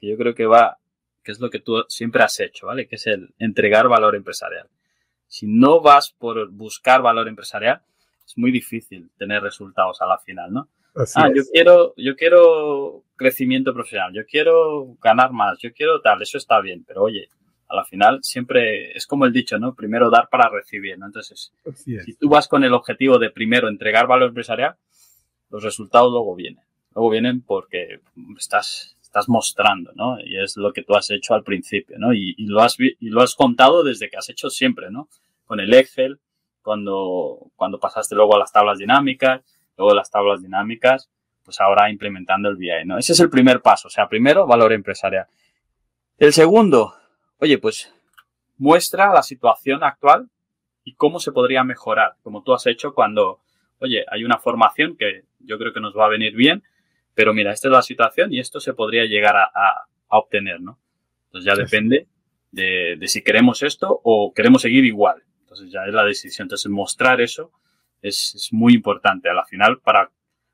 [0.00, 0.78] que yo creo que va,
[1.22, 2.88] que es lo que tú siempre has hecho, ¿vale?
[2.88, 4.68] Que es el entregar valor empresarial.
[5.28, 7.82] Si no vas por buscar valor empresarial,
[8.24, 10.68] es muy difícil tener resultados a la final, ¿no?
[11.14, 16.38] ah, yo quiero, yo quiero crecimiento profesional, yo quiero ganar más, yo quiero tal, eso
[16.38, 17.28] está bien, pero oye,
[17.68, 19.74] a la final siempre es como el dicho, ¿no?
[19.74, 21.06] Primero dar para recibir, ¿no?
[21.06, 24.76] Entonces, si tú vas con el objetivo de primero entregar valor empresarial,
[25.50, 26.64] los resultados luego vienen.
[26.94, 28.00] Luego vienen porque
[28.38, 30.18] estás, estás mostrando, ¿no?
[30.20, 32.12] Y es lo que tú has hecho al principio, ¿no?
[32.12, 35.08] Y, lo, has, y lo has contado desde que has hecho siempre, ¿no?
[35.46, 36.20] Con el Excel,
[36.60, 39.42] cuando, cuando pasaste luego a las tablas dinámicas,
[39.78, 41.08] luego las tablas dinámicas,
[41.42, 42.98] pues ahora implementando el BI, ¿no?
[42.98, 45.26] Ese es el primer paso, o sea, primero, valor empresarial.
[46.18, 46.94] El segundo,
[47.38, 47.94] oye, pues
[48.58, 50.28] muestra la situación actual
[50.84, 53.40] y cómo se podría mejorar, como tú has hecho cuando,
[53.78, 56.62] oye, hay una formación que yo creo que nos va a venir bien,
[57.16, 60.78] pero mira, esta es la situación y esto se podría llegar a, obtener, ¿no?
[61.24, 62.06] Entonces ya depende
[62.52, 65.22] de, de, si queremos esto o queremos seguir igual.
[65.40, 66.44] Entonces ya es la decisión.
[66.44, 67.50] Entonces mostrar eso
[68.02, 70.10] es, muy importante a la final para,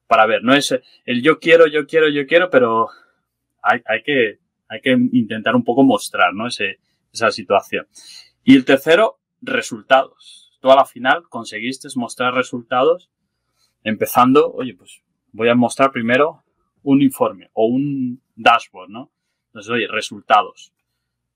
[0.06, 0.44] para ver.
[0.44, 0.72] No es
[1.04, 2.88] el yo quiero, yo quiero, yo quiero, pero
[3.60, 4.38] hay, hay, que,
[4.68, 6.46] hay que intentar un poco mostrar ¿no?
[6.46, 6.78] Ese,
[7.12, 7.88] esa situación.
[8.44, 10.56] Y el tercero, resultados.
[10.60, 13.10] Tú a la final conseguiste mostrar resultados
[13.82, 15.02] empezando, oye, pues
[15.32, 16.44] voy a mostrar primero
[16.82, 19.10] un informe o un dashboard, ¿no?
[19.48, 20.72] Entonces, oye, resultados.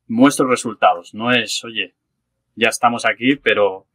[0.09, 1.15] Muestro resultados.
[1.15, 1.95] No es, oye,
[2.55, 3.87] ya estamos aquí, pero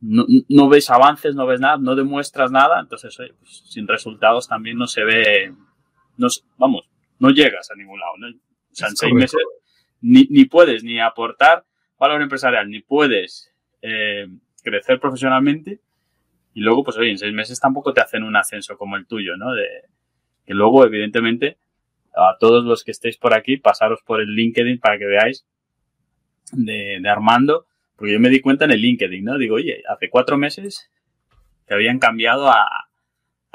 [0.00, 4.78] no, no, ves avances, no ves nada, no demuestras nada, entonces pues, sin resultados también
[4.78, 5.52] no se ve,
[6.16, 6.88] no, vamos,
[7.18, 8.12] no llegas a ningún lado.
[8.18, 8.28] ¿no?
[8.28, 9.40] O sea, en seis meses
[10.00, 11.64] ni, ni, puedes ni aportar
[11.98, 13.52] valor empresarial, ni puedes
[13.82, 14.28] eh,
[14.62, 15.80] crecer profesionalmente
[16.54, 19.36] y luego, pues oye, en seis meses tampoco te hacen un ascenso como el tuyo,
[19.36, 19.52] ¿no?
[19.52, 19.66] De,
[20.48, 21.58] que luego, evidentemente,
[22.16, 25.46] a todos los que estéis por aquí, pasaros por el LinkedIn para que veáis
[26.52, 27.68] de, de Armando
[27.98, 29.36] porque yo me di cuenta en el LinkedIn, ¿no?
[29.38, 30.88] Digo, oye, hace cuatro meses
[31.66, 32.84] te habían cambiado a,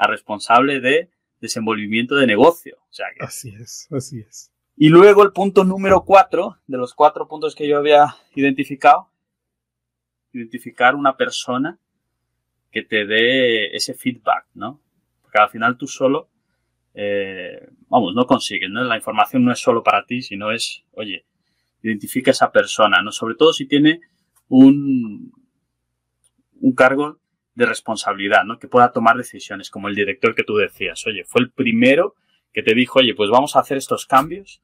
[0.06, 1.08] responsable de
[1.40, 2.76] desenvolvimiento de negocio.
[2.90, 4.52] O sea así es, así es.
[4.76, 9.08] Y luego el punto número cuatro, de los cuatro puntos que yo había identificado,
[10.34, 11.78] identificar una persona
[12.70, 14.78] que te dé ese feedback, ¿no?
[15.22, 16.28] Porque al final tú solo,
[16.94, 18.84] eh, vamos, no consigues, ¿no?
[18.84, 21.26] La información no es solo para ti, sino es, oye,
[21.82, 23.10] identifica esa persona, ¿no?
[23.10, 24.00] Sobre todo si tiene
[24.48, 25.32] un,
[26.60, 27.18] un cargo
[27.54, 28.58] de responsabilidad, ¿no?
[28.58, 31.04] Que pueda tomar decisiones, como el director que tú decías.
[31.06, 32.14] Oye, fue el primero
[32.52, 34.62] que te dijo, oye, pues vamos a hacer estos cambios.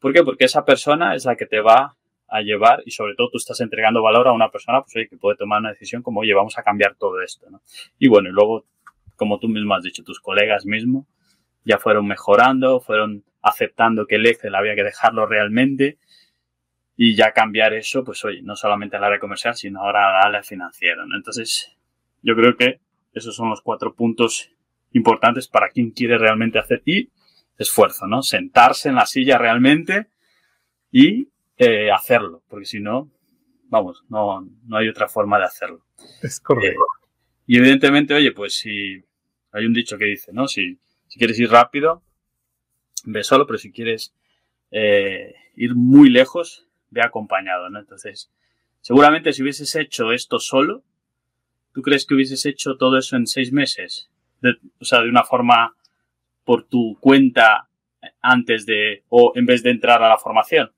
[0.00, 0.22] ¿Por qué?
[0.22, 1.96] Porque esa persona es la que te va
[2.28, 5.16] a llevar y sobre todo tú estás entregando valor a una persona, pues oye, que
[5.16, 7.60] puede tomar una decisión como, oye, vamos a cambiar todo esto, ¿no?
[7.98, 8.64] Y bueno, y luego,
[9.16, 11.06] como tú mismo has dicho, tus colegas mismo
[11.68, 15.98] ya fueron mejorando, fueron aceptando que el Excel había que dejarlo realmente
[16.96, 20.42] y ya cambiar eso, pues oye, no solamente al área comercial, sino ahora al área
[20.42, 21.04] financiera.
[21.04, 21.14] ¿no?
[21.14, 21.76] Entonces,
[22.22, 22.80] yo creo que
[23.12, 24.50] esos son los cuatro puntos
[24.92, 27.10] importantes para quien quiere realmente hacer y
[27.58, 28.22] esfuerzo, ¿no?
[28.22, 30.06] Sentarse en la silla realmente
[30.90, 31.28] y
[31.58, 33.10] eh, hacerlo, porque si no,
[33.64, 35.84] vamos, no, no hay otra forma de hacerlo.
[36.22, 36.80] Es correcto.
[36.80, 37.08] Eh,
[37.46, 39.04] y evidentemente, oye, pues si
[39.52, 40.48] hay un dicho que dice, ¿no?
[40.48, 40.78] Si,
[41.08, 42.02] si quieres ir rápido,
[43.04, 44.14] ve solo, pero si quieres
[44.70, 47.78] eh, ir muy lejos, ve acompañado, ¿no?
[47.78, 48.30] Entonces,
[48.80, 50.82] seguramente si hubieses hecho esto solo,
[51.72, 54.10] ¿tú crees que hubieses hecho todo eso en seis meses?
[54.80, 55.74] o sea, de una forma
[56.44, 57.68] por tu cuenta
[58.22, 60.70] antes de, o en vez de entrar a la formación.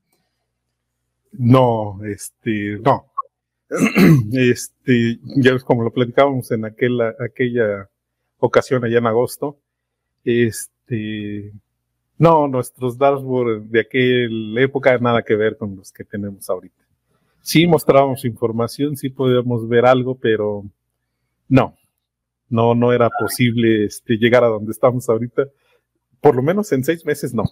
[1.32, 3.07] No, este, no.
[4.32, 7.89] Este, ya ves como lo platicábamos en aquella, aquella
[8.39, 9.61] ocasión allá en agosto.
[10.24, 11.52] Este,
[12.18, 16.84] no, nuestros dashboards de aquella época nada que ver con los que tenemos ahorita.
[17.40, 20.64] Sí mostrábamos información, sí podíamos ver algo, pero
[21.48, 21.74] no,
[22.51, 25.48] no, no era posible este, llegar a donde estamos ahorita.
[26.20, 27.44] Por lo menos en seis meses no.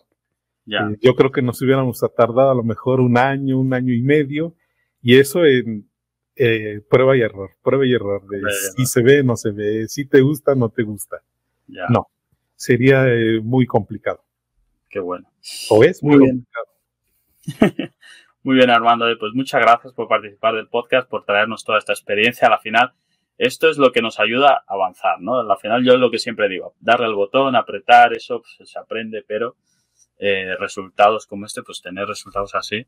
[0.66, 0.90] Ya.
[0.90, 4.02] Eh, yo creo que nos hubiéramos tardado a lo mejor un año, un año y
[4.02, 4.54] medio,
[5.00, 5.88] y eso en,
[6.36, 8.42] eh, prueba y error, prueba y error, de
[8.76, 11.22] si se ve, no se ve, si te gusta, no te gusta.
[11.88, 12.08] No,
[12.58, 14.22] sería eh, muy complicado.
[14.90, 15.30] Qué bueno.
[15.70, 16.66] O es muy, complicado.
[18.42, 19.06] muy bien, Armando.
[19.18, 22.48] Pues muchas gracias por participar del podcast, por traernos toda esta experiencia.
[22.48, 22.92] A la final,
[23.38, 25.38] esto es lo que nos ayuda a avanzar, ¿no?
[25.38, 28.68] A la final, yo es lo que siempre digo, darle al botón, apretar, eso pues,
[28.68, 29.56] se aprende, pero
[30.18, 32.84] eh, resultados como este, pues tener resultados así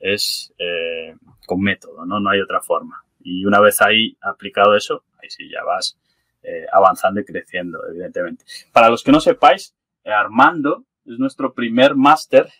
[0.00, 1.14] es eh,
[1.46, 2.18] con método, ¿no?
[2.18, 3.04] No hay otra forma.
[3.20, 5.96] Y una vez ahí aplicado eso, ahí sí ya vas
[6.42, 8.44] eh, avanzando y creciendo, evidentemente.
[8.72, 9.74] Para los que no sepáis,
[10.04, 12.50] Armando es nuestro primer máster,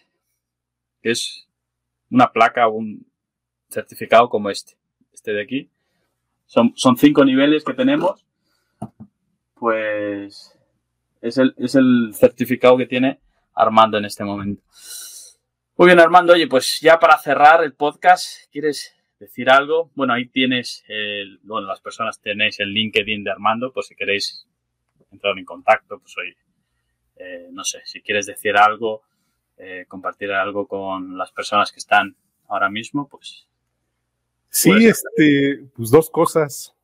[1.01, 1.49] que es
[2.11, 3.07] una placa un
[3.69, 4.77] certificado como este,
[5.13, 5.71] este de aquí.
[6.47, 8.27] Son, son cinco niveles que tenemos.
[9.55, 10.59] Pues
[11.21, 13.21] es el, es el certificado que tiene
[13.55, 14.63] Armando en este momento.
[15.77, 16.35] Muy bien, Armando.
[16.35, 19.91] Oye, pues ya para cerrar el podcast, ¿quieres decir algo?
[19.95, 24.47] Bueno, ahí tienes, el, bueno, las personas tenéis el LinkedIn de Armando, pues si queréis
[25.13, 26.37] entrar en contacto, pues oye,
[27.17, 29.03] eh, no sé, si quieres decir algo,
[29.59, 32.17] eh, compartir algo con las personas que están
[32.49, 33.47] ahora mismo, pues.
[34.49, 36.75] Sí, este, pues dos cosas.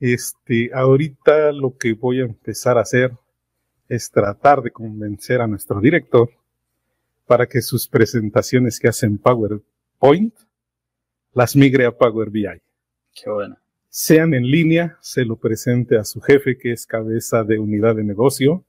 [0.00, 3.12] Este, ahorita lo que voy a empezar a hacer
[3.88, 6.30] es tratar de convencer a nuestro director
[7.26, 10.34] para que sus presentaciones que hacen PowerPoint
[11.32, 12.46] las migre a Power BI.
[13.14, 13.56] Qué bueno.
[13.88, 18.04] Sean en línea, se lo presente a su jefe, que es cabeza de unidad de
[18.04, 18.64] negocio,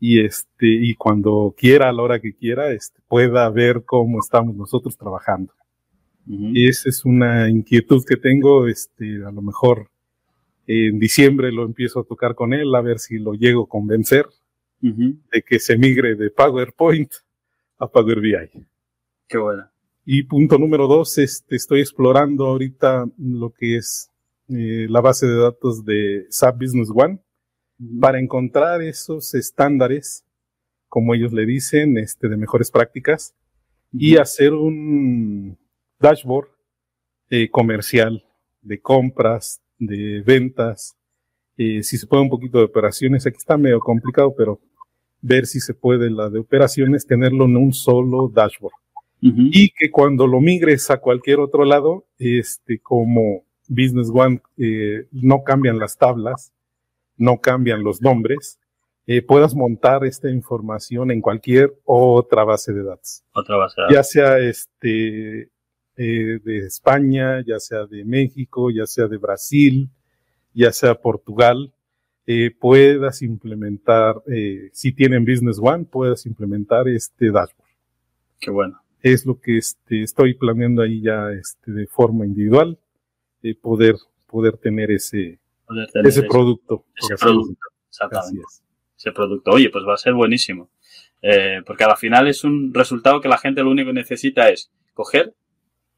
[0.00, 4.56] y este, y cuando quiera, a la hora que quiera, este, pueda ver cómo estamos
[4.56, 5.52] nosotros trabajando.
[6.26, 9.90] Y esa es una inquietud que tengo, este, a lo mejor
[10.66, 14.26] en diciembre lo empiezo a tocar con él, a ver si lo llego a convencer
[14.80, 17.12] de que se migre de PowerPoint
[17.78, 18.66] a Power BI.
[19.28, 19.71] Qué bueno.
[20.04, 24.10] Y punto número dos, este, estoy explorando ahorita lo que es
[24.48, 27.20] eh, la base de datos de SAP Business One
[28.00, 30.24] para encontrar esos estándares,
[30.88, 33.34] como ellos le dicen, este, de mejores prácticas
[33.92, 35.56] y hacer un
[36.00, 36.48] dashboard
[37.30, 38.24] eh, comercial
[38.60, 40.96] de compras, de ventas,
[41.56, 44.60] eh, si se puede un poquito de operaciones, aquí está medio complicado, pero
[45.20, 48.81] ver si se puede la de operaciones, tenerlo en un solo dashboard.
[49.24, 55.44] Y que cuando lo migres a cualquier otro lado, este, como Business One, eh, no
[55.44, 56.52] cambian las tablas,
[57.16, 58.58] no cambian los nombres,
[59.06, 63.22] eh, puedas montar esta información en cualquier otra base de datos.
[63.32, 63.96] Otra base de datos.
[63.96, 65.50] Ya sea este,
[65.96, 69.88] eh, de España, ya sea de México, ya sea de Brasil,
[70.54, 71.72] ya sea Portugal,
[72.26, 77.70] eh, puedas implementar, eh, si tienen Business One, puedas implementar este dashboard.
[78.40, 78.81] Qué bueno.
[79.02, 82.78] Es lo que este, estoy planeando ahí ya este, de forma individual,
[83.60, 83.96] poder,
[84.26, 85.40] poder tener ese,
[86.04, 86.86] ese, producto.
[86.94, 88.42] Ese producto, exactamente.
[88.96, 89.50] Ese producto.
[89.50, 90.70] Oye, pues va a ser buenísimo.
[91.66, 95.34] porque al final es un resultado que la gente lo único que necesita es coger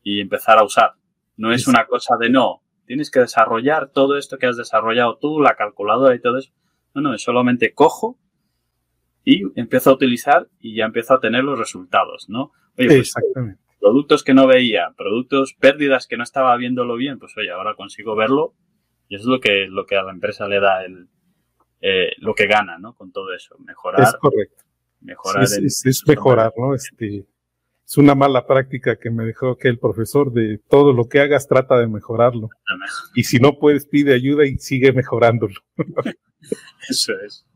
[0.03, 0.93] y empezar a usar.
[1.37, 5.41] No es una cosa de no, tienes que desarrollar todo esto que has desarrollado tú,
[5.41, 6.53] la calculadora y todo eso.
[6.95, 8.19] No, no, es solamente cojo
[9.25, 12.53] y empiezo a utilizar y ya empiezo a tener los resultados, ¿no?
[12.77, 13.61] Oye, pues, Exactamente.
[13.81, 18.17] Productos que no veía, productos, pérdidas que no estaba viéndolo bien, pues oye, ahora consigo
[18.17, 18.55] verlo
[19.09, 21.09] y eso es lo que, lo que a la empresa le da el,
[21.81, 22.95] eh, lo que gana, ¿no?
[22.95, 24.03] Con todo eso, mejorar.
[24.03, 24.65] Es correcto.
[25.01, 25.43] Mejorar.
[25.43, 26.75] es, es mejorar, ¿no?
[26.75, 27.27] Este,
[27.87, 31.47] es una mala práctica que me dejó que el profesor de todo lo que hagas
[31.47, 32.49] trata de mejorarlo.
[33.15, 35.55] Y si no puedes, pide ayuda y sigue mejorándolo.
[36.89, 37.47] Eso es.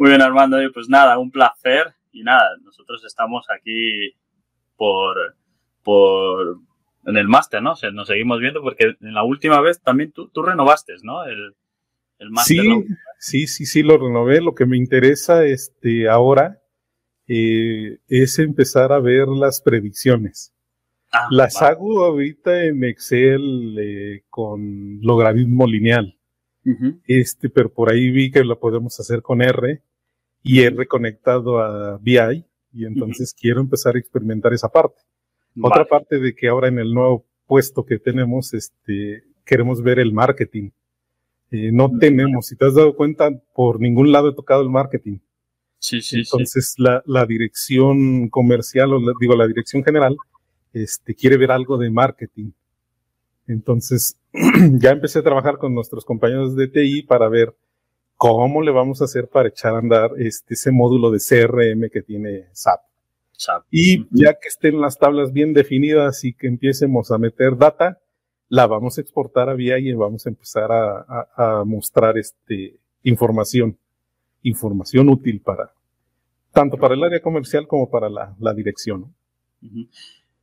[0.00, 0.56] Muy bien, Armando.
[0.72, 1.94] Pues nada, un placer.
[2.10, 4.14] Y nada, nosotros estamos aquí
[4.74, 5.36] por,
[5.82, 6.56] por
[7.04, 7.72] en el máster, ¿no?
[7.72, 11.24] O sea, nos seguimos viendo porque en la última vez también tú, tú renovaste, ¿no?
[11.24, 11.54] El,
[12.18, 12.56] el máster.
[12.56, 12.86] Sí,
[13.18, 14.40] sí, sí, sí, lo renové.
[14.40, 16.62] Lo que me interesa este, ahora
[17.28, 20.54] eh, es empezar a ver las predicciones.
[21.12, 26.16] Ah, las hago ahorita en Excel eh, con logaritmo lineal.
[27.06, 29.82] Este, pero por ahí vi que lo podemos hacer con R
[30.42, 35.00] y R conectado a BI y entonces quiero empezar a experimentar esa parte.
[35.60, 40.12] Otra parte de que ahora en el nuevo puesto que tenemos, este, queremos ver el
[40.12, 40.70] marketing.
[41.50, 45.18] Eh, no tenemos, si te has dado cuenta, por ningún lado he tocado el marketing.
[45.78, 50.16] Sí, sí, Entonces La, la dirección comercial, o digo, la dirección general,
[50.72, 52.52] este, quiere ver algo de marketing.
[53.48, 54.16] Entonces,
[54.78, 57.56] ya empecé a trabajar con nuestros compañeros de TI para ver
[58.20, 62.02] cómo le vamos a hacer para echar a andar este, ese módulo de CRM que
[62.02, 62.80] tiene SAP.
[63.32, 63.64] SAP.
[63.70, 67.98] Y ya que estén las tablas bien definidas y que empiecemos a meter data,
[68.50, 73.78] la vamos a exportar a VI y vamos a empezar a, mostrar este, información,
[74.42, 75.72] información útil para,
[76.52, 79.14] tanto para el área comercial como para la, dirección.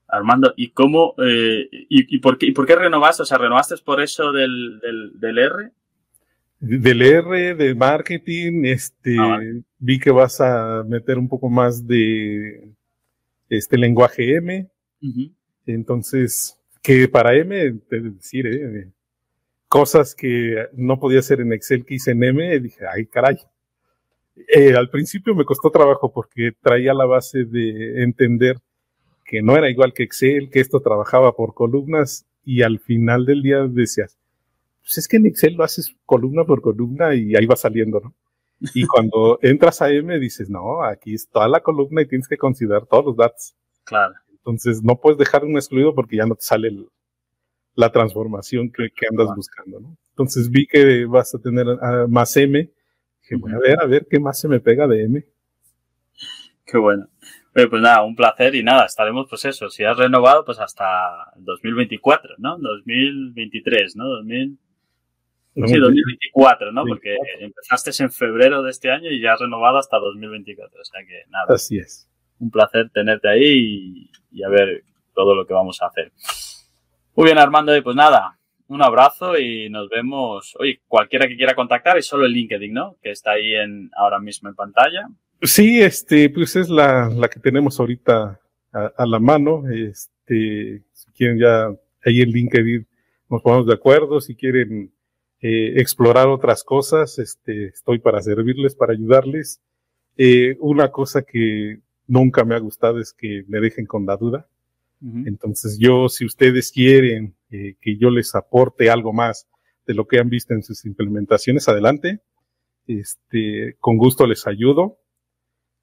[0.07, 3.21] Armando, ¿y cómo, eh, y, por qué, y por qué renovaste?
[3.21, 4.79] O sea, ¿renovaste por eso del,
[5.13, 5.73] del, R?
[6.59, 9.39] Del R, de marketing, este, ah,
[9.77, 12.73] vi que vas a meter un poco más de
[13.47, 14.67] este lenguaje M.
[15.67, 18.91] Entonces, que para M, decir, eh,
[19.67, 23.37] cosas que no podía hacer en Excel que hice en M, dije, ay, caray.
[24.47, 28.57] Eh, al principio me costó trabajo porque traía la base de entender
[29.25, 33.43] que no era igual que Excel, que esto trabajaba por columnas y al final del
[33.43, 34.17] día decías,
[34.87, 38.15] pues es que en Excel lo haces columna por columna y ahí va saliendo, ¿no?
[38.73, 42.37] Y cuando entras a M dices, no, aquí es toda la columna y tienes que
[42.37, 43.53] considerar todos los datos.
[43.83, 44.13] Claro.
[44.31, 46.71] Entonces no puedes dejar un excluido porque ya no te sale
[47.75, 49.97] la transformación que, andas buscando, ¿no?
[50.11, 51.65] Entonces vi que vas a tener
[52.07, 52.71] más M.
[53.21, 55.25] Dije, voy a ver, a ver qué más se me pega de M.
[56.65, 57.09] Qué bueno
[57.65, 60.85] pues nada, un placer y nada, estaremos pues eso, si has renovado pues hasta
[61.37, 62.59] 2024, ¿no?
[62.59, 64.05] 2023, ¿no?
[64.05, 64.59] 2000...
[65.65, 66.85] Sí, 2024, ¿no?
[66.85, 71.01] Porque empezaste en febrero de este año y ya has renovado hasta 2024, o sea
[71.01, 71.45] que nada.
[71.49, 72.07] Así es.
[72.39, 74.83] Un placer tenerte ahí y, a ver
[75.15, 76.11] todo lo que vamos a hacer.
[77.15, 80.55] Muy bien, Armando, y pues nada, un abrazo y nos vemos.
[80.59, 82.97] Oye, cualquiera que quiera contactar es solo el LinkedIn, ¿no?
[83.01, 85.07] Que está ahí en, ahora mismo en pantalla.
[85.41, 88.39] Sí, este, pues es la, la que tenemos ahorita
[88.71, 89.63] a, la mano.
[89.69, 91.67] Este, si quieren ya
[92.05, 92.87] ahí en LinkedIn
[93.29, 94.91] nos ponemos de acuerdo, si quieren
[95.41, 99.61] eh, explorar otras cosas, este, estoy para servirles, para ayudarles.
[100.17, 104.47] Eh, una cosa que nunca me ha gustado es que me dejen con la duda.
[104.99, 109.47] Entonces yo, si ustedes quieren eh, que yo les aporte algo más
[109.85, 112.19] de lo que han visto en sus implementaciones, adelante.
[112.87, 114.97] Este, con gusto les ayudo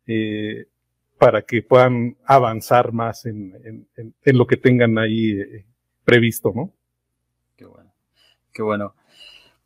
[0.07, 0.67] eh,
[1.19, 3.87] para que puedan avanzar más en,
[4.25, 5.67] lo que tengan ahí eh,
[6.05, 6.73] previsto, ¿no?
[7.57, 7.93] Qué bueno,
[8.53, 8.95] qué bueno.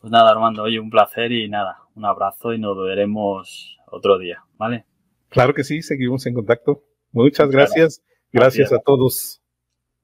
[0.00, 4.44] Pues nada, Armando, oye, un placer y nada, un abrazo y nos veremos otro día,
[4.56, 4.84] ¿vale?
[5.28, 6.84] Claro que sí, seguimos en contacto.
[7.12, 8.02] Muchas gracias.
[8.30, 9.42] Gracias, gracias a todos.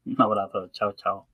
[0.06, 1.26] Un abrazo, chao, chao.